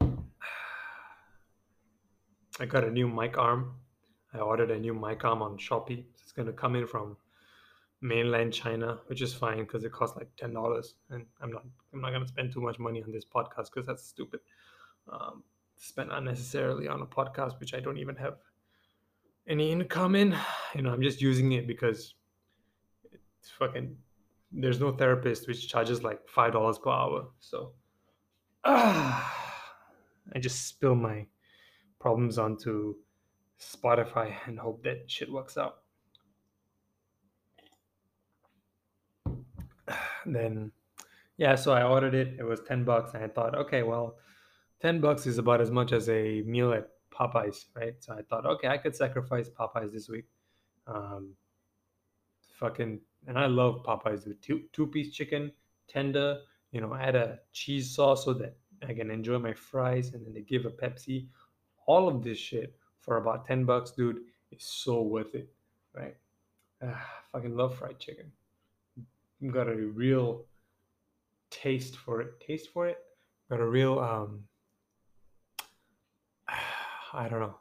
I 2.60 2.66
got 2.66 2.84
a 2.84 2.90
new 2.90 3.08
mic 3.08 3.38
arm. 3.38 3.74
I 4.34 4.38
ordered 4.38 4.70
a 4.70 4.78
new 4.78 4.94
mic 4.94 5.24
arm 5.24 5.42
on 5.42 5.58
Shopee. 5.58 6.04
It's 6.22 6.32
going 6.32 6.46
to 6.46 6.52
come 6.52 6.76
in 6.76 6.86
from 6.86 7.16
mainland 8.02 8.52
China, 8.52 8.98
which 9.06 9.22
is 9.22 9.32
fine 9.32 9.60
because 9.60 9.84
it 9.84 9.92
costs 9.92 10.16
like 10.16 10.28
ten 10.36 10.52
dollars, 10.52 10.94
and 11.10 11.24
I'm 11.40 11.50
not 11.50 11.64
I'm 11.92 12.00
not 12.00 12.10
going 12.10 12.22
to 12.22 12.28
spend 12.28 12.52
too 12.52 12.60
much 12.60 12.78
money 12.78 13.02
on 13.02 13.12
this 13.12 13.24
podcast 13.24 13.70
because 13.72 13.86
that's 13.86 14.04
stupid. 14.04 14.40
Um, 15.10 15.42
spend 15.82 16.12
unnecessarily 16.12 16.86
on 16.86 17.02
a 17.02 17.06
podcast 17.06 17.58
which 17.58 17.74
I 17.74 17.80
don't 17.80 17.98
even 17.98 18.14
have 18.14 18.36
any 19.48 19.72
income 19.72 20.14
in. 20.14 20.36
You 20.74 20.80
know, 20.80 20.90
I'm 20.90 21.02
just 21.02 21.20
using 21.20 21.52
it 21.52 21.66
because 21.66 22.14
it's 23.12 23.50
fucking. 23.58 23.94
There's 24.50 24.80
no 24.80 24.92
therapist 24.92 25.46
which 25.46 25.68
charges 25.68 26.02
like 26.02 26.26
five 26.26 26.54
dollars 26.54 26.78
per 26.78 26.90
hour, 26.90 27.26
so. 27.40 27.72
Ah, 28.64 29.60
I 30.34 30.38
just 30.38 30.66
spill 30.66 30.94
my 30.94 31.26
problems 32.00 32.38
onto 32.38 32.94
Spotify 33.60 34.34
and 34.46 34.58
hope 34.58 34.82
that 34.84 35.10
shit 35.10 35.30
works 35.30 35.58
out. 35.58 35.80
then, 40.26 40.72
yeah, 41.36 41.54
so 41.54 41.72
I 41.72 41.82
ordered 41.82 42.14
it. 42.14 42.36
It 42.38 42.44
was 42.44 42.60
10 42.66 42.84
bucks. 42.84 43.12
And 43.14 43.22
I 43.22 43.28
thought, 43.28 43.54
okay, 43.54 43.82
well, 43.82 44.16
10 44.82 45.00
bucks 45.00 45.26
is 45.26 45.38
about 45.38 45.60
as 45.60 45.70
much 45.70 45.92
as 45.92 46.08
a 46.08 46.42
meal 46.42 46.72
at 46.72 46.88
Popeyes, 47.12 47.66
right? 47.76 47.94
So 48.00 48.14
I 48.14 48.22
thought, 48.22 48.44
okay, 48.44 48.66
I 48.66 48.76
could 48.76 48.96
sacrifice 48.96 49.48
Popeyes 49.48 49.92
this 49.92 50.08
week. 50.08 50.24
Um, 50.88 51.34
fucking, 52.58 53.00
and 53.28 53.38
I 53.38 53.46
love 53.46 53.84
Popeyes 53.84 54.26
with 54.26 54.40
two, 54.40 54.62
two 54.72 54.88
piece 54.88 55.14
chicken, 55.14 55.52
tender, 55.86 56.38
you 56.72 56.80
know, 56.80 56.92
add 56.96 57.14
a 57.14 57.38
cheese 57.52 57.94
sauce 57.94 58.24
so 58.24 58.32
that 58.34 58.56
I 58.86 58.92
can 58.92 59.08
enjoy 59.08 59.38
my 59.38 59.54
fries, 59.54 60.14
and 60.14 60.26
then 60.26 60.34
they 60.34 60.40
give 60.40 60.66
a 60.66 60.70
Pepsi 60.70 61.28
all 61.86 62.08
of 62.08 62.24
this 62.24 62.38
shit 62.38 62.74
for 62.98 63.18
about 63.18 63.46
10 63.46 63.64
bucks, 63.64 63.92
dude, 63.92 64.22
is 64.50 64.64
so 64.64 65.02
worth 65.02 65.36
it, 65.36 65.48
right? 65.94 66.16
Ah, 66.84 67.22
fucking 67.30 67.56
love 67.56 67.76
fried 67.76 68.00
chicken. 68.00 68.32
Got 69.48 69.68
a 69.68 69.76
real 69.76 70.44
taste 71.50 71.96
for 71.96 72.20
it. 72.20 72.40
Taste 72.40 72.70
for 72.72 72.88
it? 72.88 72.98
Got 73.48 73.60
a 73.60 73.66
real, 73.66 74.00
um, 74.00 74.44
I 77.12 77.28
don't 77.28 77.40
know. 77.40 77.54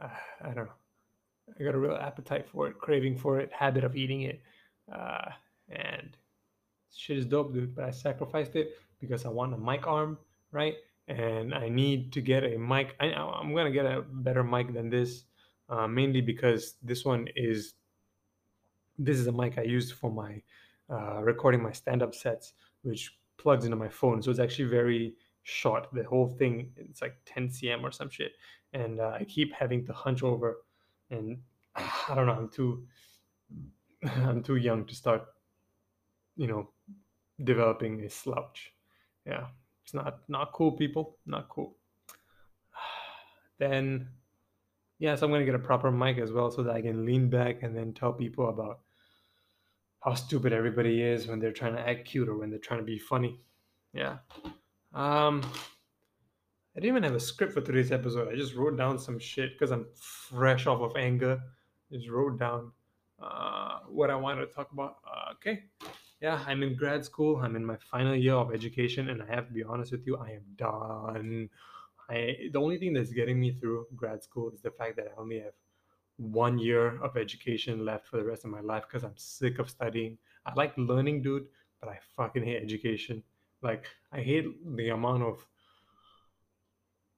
I 0.00 0.52
don't 0.54 0.66
know. 0.66 0.78
I 1.58 1.62
got 1.62 1.74
a 1.74 1.78
real 1.78 1.96
appetite 1.96 2.48
for 2.48 2.68
it, 2.68 2.78
craving 2.78 3.18
for 3.18 3.38
it, 3.38 3.50
habit 3.52 3.84
of 3.84 3.96
eating 3.96 4.22
it. 4.22 4.42
Uh, 4.92 5.30
and 5.68 6.16
shit 6.94 7.18
is 7.18 7.26
dope, 7.26 7.52
dude. 7.54 7.74
But 7.74 7.84
I 7.84 7.90
sacrificed 7.90 8.56
it 8.56 8.78
because 9.00 9.24
I 9.24 9.28
want 9.28 9.54
a 9.54 9.58
mic 9.58 9.86
arm, 9.86 10.18
right? 10.52 10.74
and 11.08 11.54
I 11.54 11.68
need 11.68 12.12
to 12.12 12.20
get 12.20 12.44
a 12.44 12.58
mic. 12.58 12.94
I, 13.00 13.06
am 13.08 13.54
gonna 13.54 13.70
get 13.70 13.86
a 13.86 14.02
better 14.02 14.42
mic 14.42 14.72
than 14.72 14.88
this, 14.88 15.24
uh, 15.68 15.86
mainly 15.86 16.20
because 16.20 16.74
this 16.82 17.04
one 17.04 17.28
is 17.36 17.74
this 18.98 19.18
is 19.18 19.26
a 19.26 19.32
mic 19.32 19.58
I 19.58 19.62
used 19.62 19.94
for 19.94 20.10
my 20.10 20.40
uh, 20.88 21.22
recording 21.22 21.62
my 21.62 21.72
stand-up 21.72 22.14
sets, 22.14 22.52
which 22.82 23.18
plugs 23.36 23.64
into 23.64 23.76
my 23.76 23.88
phone. 23.88 24.22
So 24.22 24.30
it's 24.30 24.40
actually 24.40 24.68
very 24.68 25.14
short. 25.44 25.88
The 25.92 26.02
whole 26.02 26.28
thing 26.28 26.72
it's 26.76 27.00
like 27.00 27.16
10 27.26 27.48
cm 27.48 27.82
or 27.82 27.92
some 27.92 28.10
shit, 28.10 28.32
and 28.72 29.00
uh, 29.00 29.16
I 29.20 29.24
keep 29.24 29.52
having 29.52 29.86
to 29.86 29.92
hunch 29.92 30.22
over, 30.22 30.64
and 31.10 31.38
I 31.76 32.14
don't 32.14 32.26
know. 32.26 32.32
I'm 32.32 32.48
too 32.48 32.86
I'm 34.04 34.42
too 34.42 34.56
young 34.56 34.84
to 34.86 34.94
start, 34.94 35.26
you 36.36 36.48
know, 36.48 36.70
developing 37.42 38.02
a 38.04 38.10
slouch. 38.10 38.72
Yeah. 39.26 39.46
It's 39.84 39.94
not 39.94 40.20
not 40.28 40.52
cool, 40.52 40.72
people. 40.72 41.18
Not 41.26 41.48
cool. 41.48 41.76
Then, 43.58 44.08
yes, 44.98 45.22
I'm 45.22 45.30
gonna 45.30 45.44
get 45.44 45.54
a 45.54 45.58
proper 45.60 45.90
mic 45.92 46.18
as 46.18 46.32
well 46.32 46.50
so 46.50 46.62
that 46.62 46.74
I 46.74 46.82
can 46.82 47.04
lean 47.04 47.28
back 47.30 47.62
and 47.62 47.76
then 47.76 47.92
tell 47.92 48.12
people 48.12 48.48
about 48.48 48.80
how 50.00 50.14
stupid 50.14 50.52
everybody 50.52 51.02
is 51.02 51.26
when 51.26 51.38
they're 51.38 51.52
trying 51.52 51.74
to 51.74 51.88
act 51.88 52.06
cute 52.06 52.28
or 52.28 52.36
when 52.36 52.50
they're 52.50 52.58
trying 52.58 52.80
to 52.80 52.84
be 52.84 52.98
funny. 52.98 53.40
Yeah. 53.92 54.18
Um, 54.94 55.42
I 56.76 56.80
didn't 56.80 56.96
even 56.96 57.02
have 57.02 57.14
a 57.14 57.20
script 57.20 57.52
for 57.52 57.60
today's 57.60 57.92
episode. 57.92 58.32
I 58.32 58.36
just 58.36 58.54
wrote 58.54 58.76
down 58.76 58.98
some 58.98 59.18
shit 59.18 59.52
because 59.52 59.70
I'm 59.70 59.86
fresh 59.94 60.66
off 60.66 60.80
of 60.80 60.96
anger. 60.96 61.40
Just 61.92 62.08
wrote 62.08 62.38
down 62.38 62.72
uh, 63.22 63.80
what 63.88 64.10
I 64.10 64.16
wanted 64.16 64.46
to 64.46 64.52
talk 64.52 64.72
about. 64.72 64.96
Uh, 65.06 65.32
okay 65.32 65.64
yeah, 66.24 66.42
I'm 66.46 66.62
in 66.62 66.74
grad 66.74 67.04
school. 67.04 67.36
I'm 67.36 67.54
in 67.54 67.66
my 67.66 67.76
final 67.76 68.16
year 68.16 68.32
of 68.32 68.54
education, 68.54 69.10
and 69.10 69.22
I 69.22 69.26
have 69.26 69.46
to 69.46 69.52
be 69.52 69.62
honest 69.62 69.92
with 69.92 70.06
you, 70.06 70.16
I 70.16 70.30
am 70.30 70.44
done. 70.56 71.50
I 72.08 72.48
the 72.50 72.58
only 72.58 72.78
thing 72.78 72.94
that's 72.94 73.12
getting 73.12 73.38
me 73.38 73.52
through 73.52 73.86
grad 73.94 74.22
school 74.22 74.50
is 74.50 74.62
the 74.62 74.70
fact 74.70 74.96
that 74.96 75.08
I 75.08 75.20
only 75.20 75.40
have 75.40 75.52
one 76.16 76.58
year 76.58 77.02
of 77.02 77.18
education 77.18 77.84
left 77.84 78.06
for 78.06 78.16
the 78.16 78.24
rest 78.24 78.46
of 78.46 78.50
my 78.50 78.60
life 78.60 78.84
because 78.88 79.04
I'm 79.04 79.16
sick 79.16 79.58
of 79.58 79.68
studying. 79.68 80.16
I 80.46 80.54
like 80.54 80.72
learning, 80.78 81.20
dude, 81.20 81.46
but 81.78 81.90
I 81.90 81.98
fucking 82.16 82.42
hate 82.42 82.62
education. 82.62 83.22
Like 83.64 83.86
I 84.12 84.20
hate 84.20 84.46
the 84.76 84.90
amount 84.90 85.22
of 85.22 85.44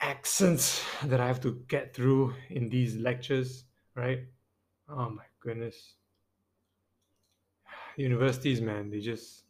accents 0.01 0.83
that 1.05 1.21
I 1.21 1.27
have 1.27 1.41
to 1.41 1.65
get 1.69 1.95
through 1.95 2.35
in 2.51 2.69
these 2.69 2.97
lectures, 2.97 3.65
right? 3.97 4.21
Oh 4.89 5.11
my 5.11 5.25
goodness 5.41 5.97
universities, 7.97 8.61
man, 8.61 8.91
they 8.91 9.01
just. 9.01 9.43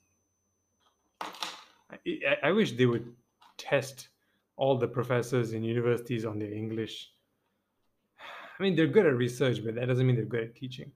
I, 1.21 2.37
I 2.43 2.53
wish 2.53 2.73
they 2.73 2.87
would 2.87 3.15
test 3.59 4.09
all 4.57 4.79
the 4.79 4.89
professors 4.89 5.53
in 5.53 5.63
universities 5.63 6.25
on 6.25 6.39
their 6.39 6.53
English. 6.53 7.13
I 8.59 8.63
mean, 8.63 8.75
they're 8.75 8.87
good 8.87 9.07
at 9.07 9.15
research, 9.15 9.63
but 9.65 9.75
that 9.75 9.87
doesn't 9.87 10.07
mean 10.07 10.17
they're 10.17 10.25
good 10.25 10.45
at 10.45 10.57
teaching. 10.57 10.91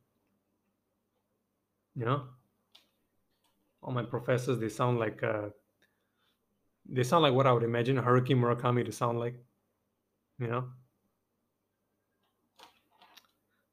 You 1.94 2.06
know, 2.06 2.22
all 3.82 3.92
my 3.92 4.04
professors 4.04 4.58
they 4.58 4.68
sound 4.68 4.98
like 4.98 5.22
uh, 5.22 5.48
they 6.88 7.02
sound 7.02 7.22
like 7.22 7.34
what 7.34 7.46
I 7.46 7.52
would 7.52 7.62
imagine 7.62 7.96
Haruki 7.96 8.34
Murakami 8.36 8.84
to 8.84 8.92
sound 8.92 9.18
like. 9.18 9.34
You 10.38 10.46
know, 10.46 10.64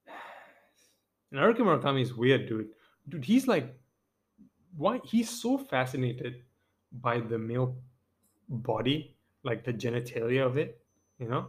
and 1.32 1.40
Haruki 1.40 1.60
Murakami 1.60 2.02
is 2.02 2.14
weird, 2.14 2.48
dude 2.48 2.70
dude, 3.10 3.26
he's 3.26 3.48
like, 3.48 3.76
why? 4.76 5.00
He's 5.04 5.30
so 5.30 5.58
fascinated 5.58 6.44
by 6.92 7.20
the 7.20 7.38
male 7.38 7.78
body, 8.50 9.16
like 9.44 9.64
the 9.64 9.74
genitalia 9.74 10.46
of 10.46 10.58
it. 10.58 10.80
You 11.20 11.28
know, 11.28 11.48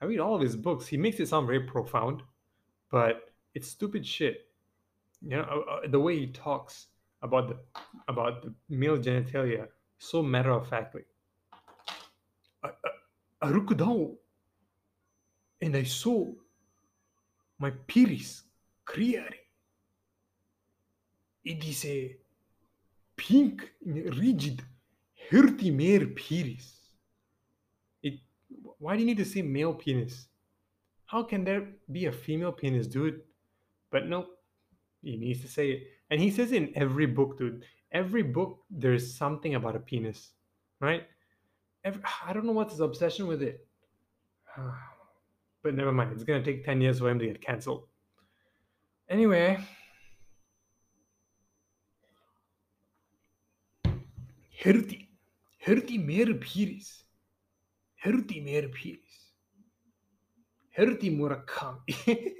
I 0.00 0.06
read 0.06 0.20
all 0.20 0.34
of 0.34 0.40
his 0.40 0.56
books. 0.56 0.86
He 0.86 0.96
makes 0.96 1.18
it 1.18 1.28
sound 1.28 1.46
very 1.46 1.60
profound, 1.60 2.22
but 2.90 3.30
it's 3.54 3.68
stupid 3.68 4.06
shit. 4.06 4.48
You 5.22 5.38
know, 5.38 5.42
uh, 5.42 5.72
uh 5.72 5.88
the 5.88 5.98
way 5.98 6.18
he 6.18 6.26
talks 6.28 6.86
about 7.22 7.48
the 7.48 7.56
about 8.08 8.42
the 8.42 8.54
male 8.68 8.98
genitalia 8.98 9.68
so 9.98 10.22
matter 10.22 10.52
of 10.52 10.68
factly. 10.68 11.02
I, 12.62 12.68
I, 12.68 13.48
I 13.48 13.50
looked 13.50 13.76
down 13.76 14.16
and 15.60 15.76
I 15.76 15.84
saw 15.84 16.32
my 17.58 17.70
penis 17.86 18.42
clearly 18.84 19.46
it 21.46 21.64
is 21.64 21.84
a 21.84 22.16
pink, 23.16 23.70
rigid, 23.84 24.62
healthy 25.30 25.70
male 25.70 26.06
penis. 26.14 26.90
It, 28.02 28.14
why 28.78 28.96
do 28.96 29.00
you 29.00 29.06
need 29.06 29.18
to 29.18 29.24
say 29.24 29.42
male 29.42 29.72
penis? 29.72 30.26
How 31.06 31.22
can 31.22 31.44
there 31.44 31.68
be 31.90 32.06
a 32.06 32.12
female 32.12 32.50
penis, 32.50 32.88
dude? 32.88 33.20
But 33.92 34.08
no, 34.08 34.26
he 35.02 35.16
needs 35.16 35.40
to 35.42 35.48
say 35.48 35.70
it. 35.70 35.82
And 36.10 36.20
he 36.20 36.32
says 36.32 36.50
it 36.50 36.62
in 36.62 36.72
every 36.76 37.06
book, 37.06 37.38
dude. 37.38 37.64
Every 37.96 38.22
book, 38.22 38.58
there's 38.68 39.16
something 39.16 39.54
about 39.54 39.74
a 39.74 39.80
penis, 39.80 40.32
right? 40.82 41.04
Every, 41.82 42.02
I 42.26 42.34
don't 42.34 42.44
know 42.44 42.52
what's 42.52 42.74
his 42.74 42.80
obsession 42.80 43.26
with 43.26 43.42
it. 43.42 43.66
But 45.62 45.74
never 45.74 45.90
mind. 45.90 46.12
It's 46.12 46.22
to 46.22 46.42
take 46.42 46.64
10 46.64 46.82
years 46.82 46.98
for 46.98 47.08
him 47.08 47.18
to 47.18 47.26
get 47.26 47.40
canceled. 47.40 47.88
Anyway, 49.08 49.58
Herti. 54.62 55.08
Herti 55.66 55.98
meer 55.98 56.34
Piris. 56.34 57.02
Herti 58.04 58.44
meer 58.44 58.68
Piris. 58.68 59.32
Herti 60.76 61.10
Murakami. 61.18 61.94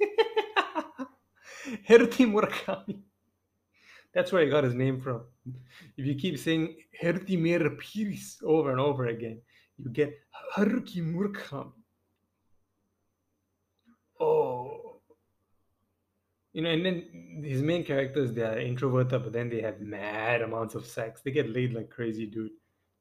Herti 1.89 2.25
Murakami. 2.25 3.06
That's 4.17 4.31
where 4.31 4.43
he 4.43 4.49
got 4.49 4.63
his 4.63 4.73
name 4.73 4.99
from. 4.99 5.21
If 5.95 6.07
you 6.07 6.15
keep 6.15 6.39
saying 6.39 6.75
Herti 6.99 7.37
meer 7.39 7.59
Piris 7.59 8.37
over 8.43 8.71
and 8.71 8.79
over 8.79 9.05
again, 9.05 9.39
you 9.77 9.91
get 9.91 10.11
Haruki 10.55 11.03
Murakami. 11.03 11.71
Oh, 14.19 15.01
you 16.51 16.63
know, 16.63 16.71
and 16.71 16.83
then 16.83 17.43
his 17.45 17.61
main 17.61 17.83
characters 17.83 18.33
they 18.33 18.41
are 18.41 18.57
introverted, 18.57 19.21
but 19.21 19.33
then 19.33 19.49
they 19.51 19.61
have 19.61 19.81
mad 19.81 20.41
amounts 20.41 20.73
of 20.73 20.87
sex. 20.87 21.21
They 21.21 21.29
get 21.29 21.51
laid 21.51 21.75
like 21.75 21.91
crazy, 21.91 22.25
dude. 22.25 22.49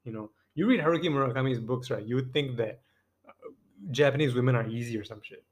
You 0.05 0.13
know, 0.13 0.31
you 0.55 0.67
read 0.67 0.81
Haruki 0.81 1.09
Murakami's 1.09 1.61
books, 1.61 1.91
right? 1.91 2.05
You 2.05 2.17
would 2.17 2.35
think 2.35 2.59
that 2.59 2.83
uh, 3.27 3.33
Japanese 3.91 4.35
women 4.35 4.55
are 4.55 4.69
easy 4.69 4.99
or 4.99 5.05
some 5.05 5.23
shit. 5.23 5.47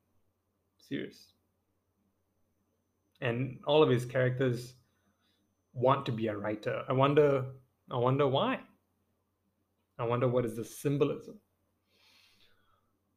Serious. 0.77 1.33
And 3.22 3.61
all 3.66 3.83
of 3.83 3.88
his 3.88 4.05
characters 4.05 4.74
want 5.74 6.06
to 6.06 6.12
be 6.12 6.28
a 6.28 6.37
writer. 6.37 6.82
I 6.88 6.92
wonder. 6.92 7.44
I 7.90 7.96
wonder 7.96 8.26
why. 8.26 8.60
I 9.98 10.04
wonder 10.04 10.26
what 10.28 10.44
is 10.44 10.56
the 10.56 10.64
symbolism. 10.64 11.38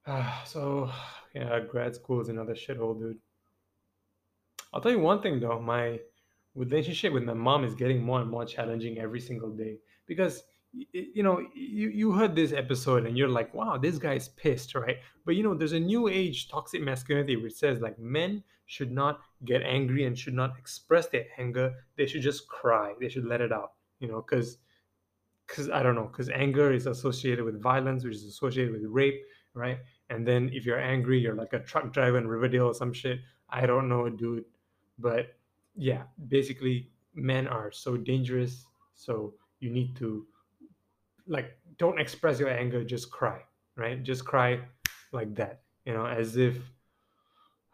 Ah, 0.05 0.43
so, 0.45 0.89
yeah, 1.33 1.59
grad 1.59 1.95
school 1.95 2.21
is 2.21 2.29
another 2.29 2.53
shithole, 2.53 2.99
dude. 2.99 3.17
I'll 4.73 4.81
tell 4.81 4.91
you 4.91 4.99
one 4.99 5.21
thing 5.21 5.39
though, 5.39 5.59
my 5.59 5.99
relationship 6.55 7.13
with 7.13 7.23
my 7.23 7.33
mom 7.33 7.63
is 7.63 7.75
getting 7.75 8.03
more 8.03 8.21
and 8.21 8.29
more 8.29 8.45
challenging 8.45 8.99
every 8.99 9.19
single 9.19 9.51
day 9.51 9.77
because 10.07 10.43
you 10.91 11.23
know 11.23 11.39
you, 11.53 11.89
you 11.89 12.11
heard 12.11 12.35
this 12.35 12.53
episode 12.53 13.05
and 13.05 13.17
you're 13.17 13.27
like 13.27 13.53
wow 13.53 13.77
this 13.77 13.97
guy's 13.97 14.29
pissed 14.29 14.75
right? 14.75 14.97
But 15.25 15.35
you 15.35 15.43
know 15.43 15.53
there's 15.53 15.73
a 15.73 15.79
new 15.79 16.07
age 16.07 16.49
toxic 16.49 16.81
masculinity 16.81 17.35
which 17.35 17.53
says 17.53 17.79
like 17.79 17.97
men 17.99 18.43
should 18.65 18.91
not 18.91 19.21
get 19.45 19.61
angry 19.63 20.05
and 20.05 20.17
should 20.17 20.33
not 20.33 20.57
express 20.57 21.07
their 21.07 21.25
anger. 21.37 21.73
They 21.95 22.05
should 22.05 22.21
just 22.21 22.47
cry. 22.47 22.93
They 22.99 23.09
should 23.09 23.25
let 23.25 23.41
it 23.41 23.51
out 23.51 23.71
you 23.99 24.07
know 24.07 24.21
because 24.21 24.57
because 25.47 25.69
i 25.69 25.81
don't 25.81 25.95
know 25.95 26.05
because 26.05 26.29
anger 26.29 26.71
is 26.73 26.87
associated 26.87 27.43
with 27.43 27.61
violence 27.61 28.03
which 28.03 28.15
is 28.15 28.25
associated 28.25 28.73
with 28.73 28.83
rape 28.85 29.21
right? 29.53 29.79
And 30.11 30.25
then 30.25 30.51
if 30.53 30.67
you're 30.67 30.79
angry 30.79 31.19
you're 31.19 31.35
like 31.35 31.53
a 31.53 31.59
truck 31.59 31.91
driver 31.91 32.19
in 32.19 32.27
riverdale 32.27 32.67
or 32.67 32.75
some 32.75 32.93
shit. 32.93 33.19
I 33.49 33.65
don't 33.65 33.89
know 33.89 34.07
dude. 34.07 34.45
But 34.99 35.35
yeah 35.75 36.03
basically 36.27 36.91
men 37.15 37.47
are 37.47 37.71
so 37.71 37.97
dangerous 37.97 38.65
so 38.93 39.33
you 39.59 39.69
need 39.71 39.95
to 39.95 40.27
like 41.27 41.57
don't 41.77 41.99
express 41.99 42.39
your 42.39 42.49
anger 42.49 42.83
just 42.83 43.11
cry 43.11 43.41
right? 43.77 44.01
Just 44.03 44.25
cry 44.25 44.59
like 45.13 45.33
that 45.35 45.61
you 45.85 45.93
know 45.93 46.05
as 46.05 46.35
if 46.35 46.57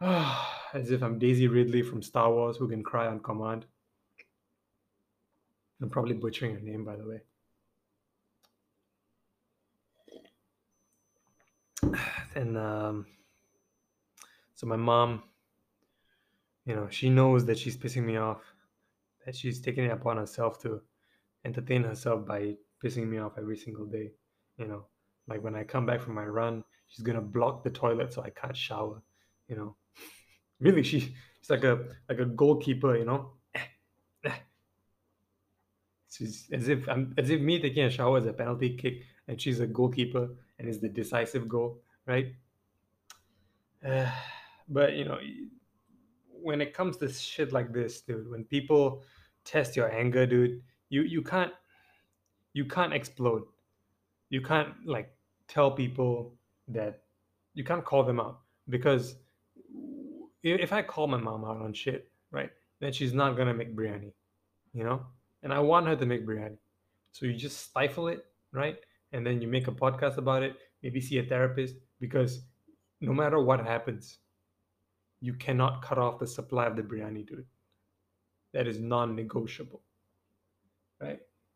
as 0.00 0.90
if 0.90 1.02
i'm 1.02 1.18
daisy 1.18 1.48
ridley 1.48 1.82
from 1.82 2.00
star 2.02 2.30
wars 2.30 2.56
who 2.56 2.68
can 2.68 2.82
cry 2.82 3.06
on 3.06 3.18
command. 3.20 3.66
I'm 5.82 5.90
probably 5.90 6.14
butchering 6.14 6.54
her 6.54 6.60
name 6.60 6.84
by 6.84 6.96
the 6.96 7.06
way. 7.06 7.20
And 12.36 12.58
um, 12.58 13.06
so 14.54 14.66
my 14.66 14.76
mom 14.76 15.22
you 16.66 16.74
know 16.74 16.88
she 16.90 17.08
knows 17.10 17.44
that 17.46 17.58
she's 17.58 17.76
pissing 17.76 18.04
me 18.04 18.16
off 18.16 18.42
that 19.24 19.36
she's 19.36 19.60
taking 19.60 19.84
it 19.84 19.92
upon 19.92 20.16
herself 20.16 20.60
to 20.62 20.80
entertain 21.44 21.84
herself 21.84 22.26
by 22.26 22.56
pissing 22.84 23.08
me 23.08 23.18
off 23.18 23.32
every 23.38 23.56
single 23.56 23.86
day 23.86 24.10
you 24.58 24.66
know? 24.66 24.84
Like 25.26 25.42
when 25.42 25.54
i 25.54 25.64
come 25.64 25.86
back 25.86 26.00
from 26.00 26.14
my 26.14 26.24
run 26.24 26.64
she's 26.88 27.04
gonna 27.04 27.20
block 27.20 27.64
the 27.64 27.70
toilet 27.70 28.12
so 28.12 28.22
i 28.22 28.30
can't 28.30 28.56
shower 28.56 29.02
you 29.48 29.56
know? 29.56 29.76
Really 30.60 30.82
she 30.82 31.00
she's 31.00 31.50
like 31.50 31.64
a 31.64 31.84
like 32.08 32.20
a 32.20 32.24
goalkeeper 32.24 32.96
you 32.96 33.04
know? 33.04 33.32
She's 36.10 36.48
as 36.52 36.68
if 36.68 36.88
i'm 36.88 37.12
as 37.18 37.28
if 37.30 37.40
me 37.40 37.58
taking 37.58 37.84
a 37.84 37.90
shower 37.90 38.18
is 38.18 38.26
a 38.26 38.32
penalty 38.32 38.76
kick 38.76 39.02
and 39.26 39.40
she's 39.40 39.58
a 39.58 39.66
goalkeeper 39.66 40.28
and 40.58 40.68
is 40.68 40.78
the 40.78 40.88
decisive 40.88 41.48
goal 41.48 41.82
right? 42.06 42.28
Uh, 43.84 44.08
but 44.68 44.94
you 44.94 45.04
know 45.04 45.18
when 46.44 46.60
it 46.60 46.74
comes 46.74 46.98
to 46.98 47.08
shit 47.08 47.52
like 47.52 47.72
this, 47.72 48.02
dude, 48.02 48.30
when 48.30 48.44
people 48.44 49.02
test 49.44 49.76
your 49.76 49.90
anger, 49.90 50.26
dude, 50.26 50.60
you 50.90 51.02
you 51.02 51.22
can't 51.22 51.52
you 52.54 52.64
can't 52.64 52.94
explode. 52.94 53.42
You 54.30 54.40
can't 54.40 54.72
like 54.86 55.14
tell 55.46 55.70
people 55.70 56.34
that 56.68 57.02
you 57.52 57.64
can't 57.64 57.84
call 57.84 58.02
them 58.02 58.18
out 58.18 58.40
because 58.70 59.16
if 60.42 60.72
I 60.72 60.82
call 60.82 61.06
my 61.06 61.18
mom 61.18 61.44
out 61.44 61.60
on 61.60 61.72
shit, 61.72 62.10
right, 62.30 62.50
then 62.80 62.92
she's 62.92 63.12
not 63.12 63.36
gonna 63.36 63.54
make 63.54 63.76
biryani, 63.76 64.12
you 64.72 64.84
know. 64.84 65.04
And 65.42 65.52
I 65.52 65.58
want 65.58 65.86
her 65.86 65.96
to 65.96 66.06
make 66.06 66.26
biryani, 66.26 66.56
so 67.12 67.26
you 67.26 67.34
just 67.34 67.58
stifle 67.58 68.08
it, 68.08 68.24
right, 68.52 68.78
and 69.12 69.26
then 69.26 69.42
you 69.42 69.48
make 69.48 69.68
a 69.68 69.72
podcast 69.72 70.16
about 70.16 70.42
it. 70.42 70.56
Maybe 70.82 71.00
see 71.00 71.18
a 71.18 71.24
therapist 71.24 71.76
because 72.00 72.42
no 73.00 73.12
matter 73.12 73.40
what 73.40 73.60
happens, 73.60 74.18
you 75.20 75.34
cannot 75.34 75.82
cut 75.82 75.98
off 75.98 76.18
the 76.18 76.26
supply 76.26 76.66
of 76.66 76.76
the 76.76 76.82
biryani, 76.82 77.26
dude. 77.26 77.46
That 78.52 78.66
is 78.66 78.78
non-negotiable? 78.78 79.82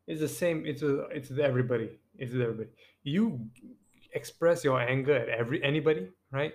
It's 0.09 0.21
the 0.21 0.27
same. 0.27 0.65
It's 0.65 0.81
a, 0.81 1.01
it's 1.17 1.29
with 1.29 1.39
everybody. 1.39 1.91
It's 2.17 2.33
with 2.33 2.41
everybody. 2.41 2.69
You 3.03 3.39
express 4.13 4.63
your 4.63 4.81
anger 4.81 5.15
at 5.15 5.29
every 5.29 5.63
anybody, 5.63 6.09
right? 6.31 6.53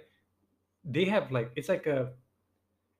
They 0.85 1.05
have 1.05 1.31
like 1.31 1.53
it's 1.55 1.69
like 1.69 1.87
a 1.87 2.11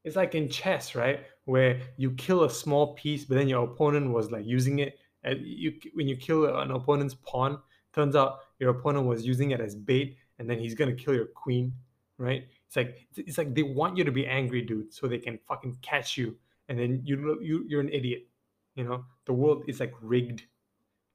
it's 0.05 0.15
like 0.15 0.37
in 0.37 0.49
chess, 0.49 0.95
right? 0.95 1.27
Where 1.45 1.81
you 1.97 2.13
kill 2.13 2.45
a 2.45 2.51
small 2.51 2.95
piece, 2.95 3.25
but 3.25 3.35
then 3.37 3.49
your 3.49 3.65
opponent 3.65 4.13
was 4.13 4.31
like 4.31 4.47
using 4.47 4.79
it. 4.79 5.01
And 5.25 5.41
you 5.45 5.73
when 5.95 6.07
you 6.07 6.17
kill 6.17 6.47
an 6.47 6.71
opponent's 6.71 7.15
pawn, 7.15 7.59
turns 7.93 8.15
out 8.15 8.39
your 8.61 8.71
opponent 8.71 9.07
was 9.07 9.27
using 9.27 9.51
it 9.51 9.61
as 9.61 9.75
bait, 9.75 10.17
and 10.39 10.49
then 10.49 10.61
he's 10.61 10.77
gonna 10.77 10.95
kill 10.95 11.15
your 11.15 11.27
queen, 11.35 11.73
right? 12.17 12.45
It's 12.69 12.77
like 12.77 13.09
it's 13.17 13.39
like 13.39 13.57
they 13.57 13.65
want 13.65 13.97
you 13.97 14.05
to 14.05 14.13
be 14.13 14.25
angry, 14.25 14.63
dude, 14.63 14.95
so 14.95 15.09
they 15.09 15.19
can 15.19 15.37
fucking 15.49 15.79
catch 15.83 16.17
you, 16.17 16.37
and 16.69 16.79
then 16.79 17.01
you 17.05 17.41
you 17.43 17.65
you're 17.67 17.81
an 17.81 17.89
idiot. 17.89 18.29
You 18.75 18.85
know, 18.85 19.05
the 19.27 19.33
world 19.33 19.65
is 19.69 19.81
like 19.81 19.93
rigged. 20.01 20.43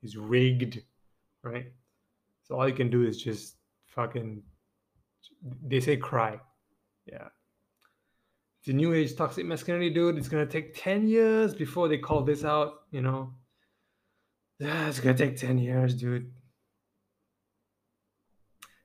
Is 0.01 0.15
rigged, 0.15 0.81
right? 1.43 1.71
So 2.43 2.55
all 2.55 2.67
you 2.67 2.73
can 2.73 2.89
do 2.89 3.05
is 3.05 3.21
just 3.21 3.57
fucking. 3.87 4.41
They 5.65 5.79
say 5.79 5.97
cry, 5.97 6.39
yeah. 7.05 7.27
A 8.67 8.71
new 8.71 8.93
age 8.93 9.15
toxic 9.15 9.45
masculinity, 9.45 9.89
dude. 9.89 10.17
It's 10.17 10.29
gonna 10.29 10.45
take 10.45 10.75
ten 10.75 11.07
years 11.07 11.55
before 11.55 11.87
they 11.87 11.97
call 11.97 12.23
this 12.23 12.45
out. 12.45 12.81
You 12.91 13.01
know. 13.01 13.33
Yeah, 14.59 14.87
it's 14.87 14.99
gonna 14.99 15.17
take 15.17 15.37
ten 15.37 15.57
years, 15.57 15.95
dude. 15.95 16.31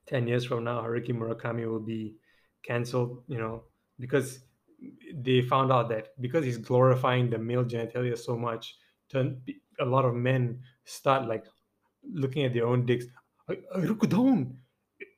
10 0.07 0.29
years 0.29 0.45
from 0.45 0.65
now, 0.65 0.83
Haruki 0.83 1.11
Murakami 1.11 1.71
will 1.71 1.81
be 1.81 2.17
canceled, 2.63 3.23
you 3.27 3.39
know, 3.39 3.63
because 3.99 4.41
they 5.15 5.41
found 5.43 5.73
out 5.73 5.89
that 5.89 6.09
because 6.21 6.45
he's 6.45 6.59
glorifying 6.59 7.31
the 7.31 7.39
male 7.39 7.65
genitalia 7.65 8.19
so 8.19 8.37
much, 8.37 8.77
turn 9.11 9.41
a 9.81 9.85
lot 9.85 10.05
of 10.05 10.15
men 10.15 10.61
start 10.85 11.27
like 11.27 11.45
looking 12.13 12.45
at 12.45 12.53
their 12.53 12.67
own 12.67 12.87
dicks. 12.87 13.07
I, 13.49 13.57
look 13.79 14.09
down 14.09 14.57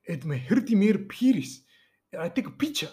at 0.09 0.25
my 0.25 0.43
mere 0.71 0.99
penis. 0.99 1.63
I 2.19 2.29
take 2.29 2.47
a 2.47 2.51
picture. 2.51 2.91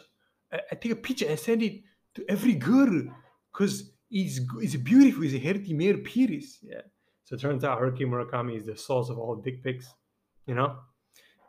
I, 0.51 0.75
take 0.75 0.91
a 0.91 0.95
picture 0.95 1.27
and 1.27 1.39
send 1.39 1.63
it 1.63 1.81
to 2.15 2.25
every 2.29 2.55
girl 2.55 3.03
because 3.51 3.91
it's, 4.11 4.39
he's 4.59 4.75
beautiful. 4.75 5.23
It's 5.23 5.33
a 5.33 5.73
mere 5.73 5.97
penis. 5.97 6.59
Yeah. 6.61 6.81
So 7.23 7.35
it 7.35 7.41
turns 7.41 7.63
out 7.63 7.79
Haruki 7.79 8.01
Murakami 8.01 8.59
is 8.59 8.65
the 8.65 8.75
source 8.75 9.09
of 9.09 9.17
all 9.17 9.35
dick 9.35 9.63
pics, 9.63 9.91
you 10.45 10.55
know? 10.55 10.77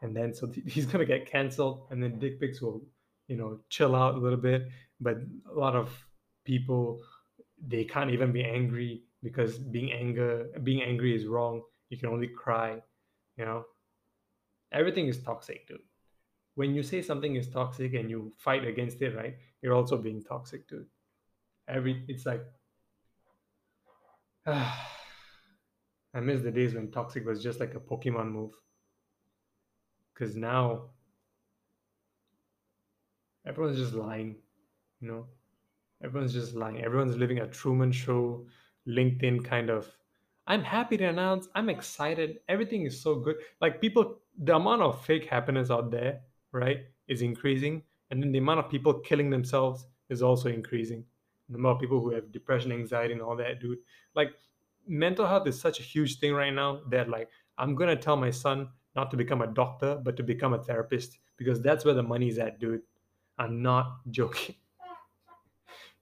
And 0.03 0.17
then 0.17 0.33
so 0.33 0.51
he's 0.67 0.87
going 0.87 1.07
to 1.07 1.07
get 1.07 1.31
canceled 1.31 1.87
and 1.91 2.03
then 2.03 2.19
dick 2.19 2.41
pics 2.41 2.61
will 2.61 2.83
you 3.29 3.37
know 3.37 3.61
chill 3.69 3.95
out 3.95 4.15
a 4.15 4.19
little 4.19 4.39
bit 4.39 4.69
but 5.01 5.17
a 5.51 5.59
lot 5.59 5.75
of 5.77 5.91
people 6.45 7.01
they 7.67 7.85
can't 7.85 8.11
even 8.11 8.33
be 8.33 8.45
angry 8.45 9.03
because 9.23 9.59
being 9.59 9.93
anger 9.93 10.47
being 10.63 10.83
angry 10.83 11.15
is 11.15 11.27
wrong. 11.27 11.63
You 11.91 11.99
can 11.99 12.09
only 12.09 12.29
cry 12.29 12.83
you 13.37 13.45
know? 13.45 13.65
Everything 14.73 15.07
is 15.07 15.23
toxic 15.23 15.67
dude. 15.69 15.81
When 16.55 16.75
you 16.75 16.83
say 16.83 17.03
something 17.03 17.35
is 17.37 17.49
toxic 17.49 17.95
and 17.95 18.11
you 18.11 18.33
fight 18.39 18.65
against 18.65 19.03
it 19.03 19.17
right 19.17 19.37
you're 19.63 19.75
also 19.75 19.97
being 19.97 20.23
toxic 20.23 20.69
dude. 20.69 20.87
Every 21.69 22.05
it's 22.09 22.27
like 22.27 22.45
ah, 24.47 24.91
i 26.15 26.21
miss 26.21 26.43
the 26.43 26.51
days 26.51 26.75
when 26.75 26.91
toxic 26.91 27.27
was 27.27 27.43
just 27.43 27.61
like 27.61 27.75
a 27.75 27.81
pokemon 27.81 28.31
move. 28.31 28.53
Because 30.13 30.37
now 30.37 30.91
everyone's 33.47 33.79
just 33.79 33.95
lying 33.95 34.37
you 35.05 35.11
know 35.11 35.27
everyone's 36.03 36.33
just 36.33 36.55
lying 36.55 36.83
everyone's 36.83 37.17
living 37.17 37.41
a 37.41 37.47
truman 37.47 37.93
show 37.93 38.47
linkedin 38.89 39.45
kind 39.45 39.69
of 39.69 39.91
i'm 40.47 40.63
happy 40.63 40.97
to 40.97 41.05
announce 41.05 41.49
i'm 41.55 41.69
excited 41.69 42.39
everything 42.49 42.87
is 42.87 43.01
so 43.01 43.15
good 43.17 43.37
like 43.61 43.81
people 43.81 44.19
the 44.45 44.55
amount 44.55 44.81
of 44.81 45.05
fake 45.05 45.27
happiness 45.27 45.71
out 45.71 45.91
there 45.91 46.21
right 46.53 46.87
is 47.09 47.21
increasing 47.21 47.83
and 48.11 48.23
then 48.23 48.33
the 48.33 48.39
amount 48.39 48.59
of 48.59 48.71
people 48.71 48.95
killing 49.11 49.29
themselves 49.29 49.87
is 50.09 50.23
also 50.23 50.49
increasing 50.49 51.05
the 51.51 51.59
amount 51.59 51.77
of 51.77 51.81
people 51.81 52.01
who 52.01 52.11
have 52.11 52.33
depression 52.33 52.73
anxiety 52.73 53.13
and 53.13 53.23
all 53.23 53.37
that 53.37 53.61
dude 53.61 53.79
like 54.15 54.31
mental 54.87 55.27
health 55.27 55.47
is 55.47 55.61
such 55.61 55.81
a 55.81 55.83
huge 55.83 56.19
thing 56.19 56.33
right 56.33 56.55
now 56.55 56.81
that 56.91 57.09
like 57.11 57.29
i'm 57.59 57.75
gonna 57.75 57.97
tell 57.97 58.17
my 58.17 58.31
son 58.31 58.69
not 58.97 59.11
to 59.11 59.17
become 59.17 59.43
a 59.43 59.47
doctor, 59.47 60.01
but 60.03 60.17
to 60.17 60.23
become 60.23 60.53
a 60.55 60.63
therapist 60.63 61.19
because 61.37 61.61
that's 61.61 61.85
where 61.85 61.95
the 61.95 62.03
money's 62.03 62.39
at, 62.39 62.61
dude. 62.61 62.83
I'm 63.39 63.63
not 63.63 63.99
joking. 64.11 64.55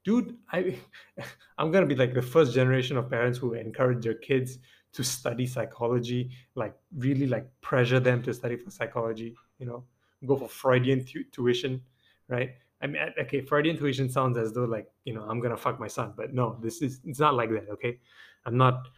Dude, 0.05 0.37
I 0.53 0.79
I'm 1.59 1.71
gonna 1.71 1.87
be 1.87 1.95
like 1.95 2.15
the 2.15 2.23
first 2.23 2.55
generation 2.55 2.97
of 2.97 3.11
parents 3.11 3.39
who 3.39 3.55
encourage 3.55 4.05
their 4.05 4.15
kids 4.15 4.59
to 4.93 5.03
study 5.03 5.47
psychology, 5.47 6.31
like 6.55 6.75
really 6.97 7.27
like 7.27 7.49
pressure 7.61 8.01
them 8.01 8.23
to 8.23 8.35
study 8.35 8.57
for 8.57 8.71
psychology, 8.71 9.35
you 9.59 9.67
know, 9.67 9.85
go 10.27 10.37
for 10.37 10.49
Freudian 10.49 11.05
tu- 11.05 11.25
tuition, 11.33 11.81
right? 12.29 12.51
I 12.83 12.89
mean, 12.89 13.01
okay, 13.21 13.41
Freudian 13.41 13.77
tuition 13.77 14.09
sounds 14.09 14.37
as 14.37 14.53
though 14.53 14.65
like, 14.65 14.91
you 15.05 15.15
know, 15.15 15.23
I'm 15.23 15.41
gonna 15.41 15.57
fuck 15.57 15.79
my 15.79 15.89
son, 15.89 16.15
but 16.17 16.35
no, 16.35 16.59
this 16.61 16.83
is 16.83 17.01
it's 17.05 17.21
not 17.21 17.35
like 17.35 17.51
that, 17.51 17.69
okay? 17.71 17.99
I'm 18.45 18.57
not 18.57 18.89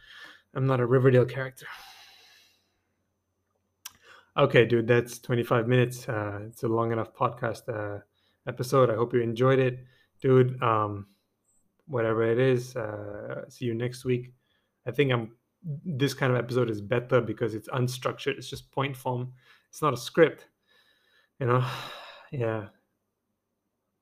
I'm 0.55 0.65
not 0.65 0.79
a 0.79 0.85
Riverdale 0.85 1.25
character. 1.25 1.67
Okay, 4.37 4.65
dude, 4.65 4.87
that's 4.87 5.19
25 5.19 5.67
minutes. 5.67 6.09
Uh, 6.09 6.39
it's 6.47 6.63
a 6.63 6.67
long 6.67 6.91
enough 6.91 7.13
podcast 7.13 7.69
uh, 7.69 8.01
episode. 8.45 8.89
I 8.89 8.95
hope 8.95 9.13
you 9.13 9.21
enjoyed 9.21 9.59
it, 9.59 9.79
dude. 10.25 10.61
Um, 10.63 11.05
whatever 11.87 12.23
it 12.23 12.39
is, 12.39 12.75
uh, 12.75 13.47
see 13.47 13.65
you 13.65 13.75
next 13.75 14.05
week. 14.05 14.33
I 14.87 14.91
think 14.91 15.11
I'm. 15.11 15.31
This 15.83 16.13
kind 16.13 16.31
of 16.31 16.37
episode 16.37 16.69
is 16.69 16.79
better 16.79 17.21
because 17.21 17.55
it's 17.55 17.69
unstructured. 17.69 18.37
It's 18.37 18.49
just 18.49 18.71
point 18.71 18.95
form. 18.95 19.33
It's 19.69 19.81
not 19.81 19.93
a 19.93 19.97
script. 19.97 20.47
You 21.39 21.47
know, 21.47 21.65
yeah. 22.31 22.65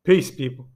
Peace, 0.04 0.32
people. 0.32 0.68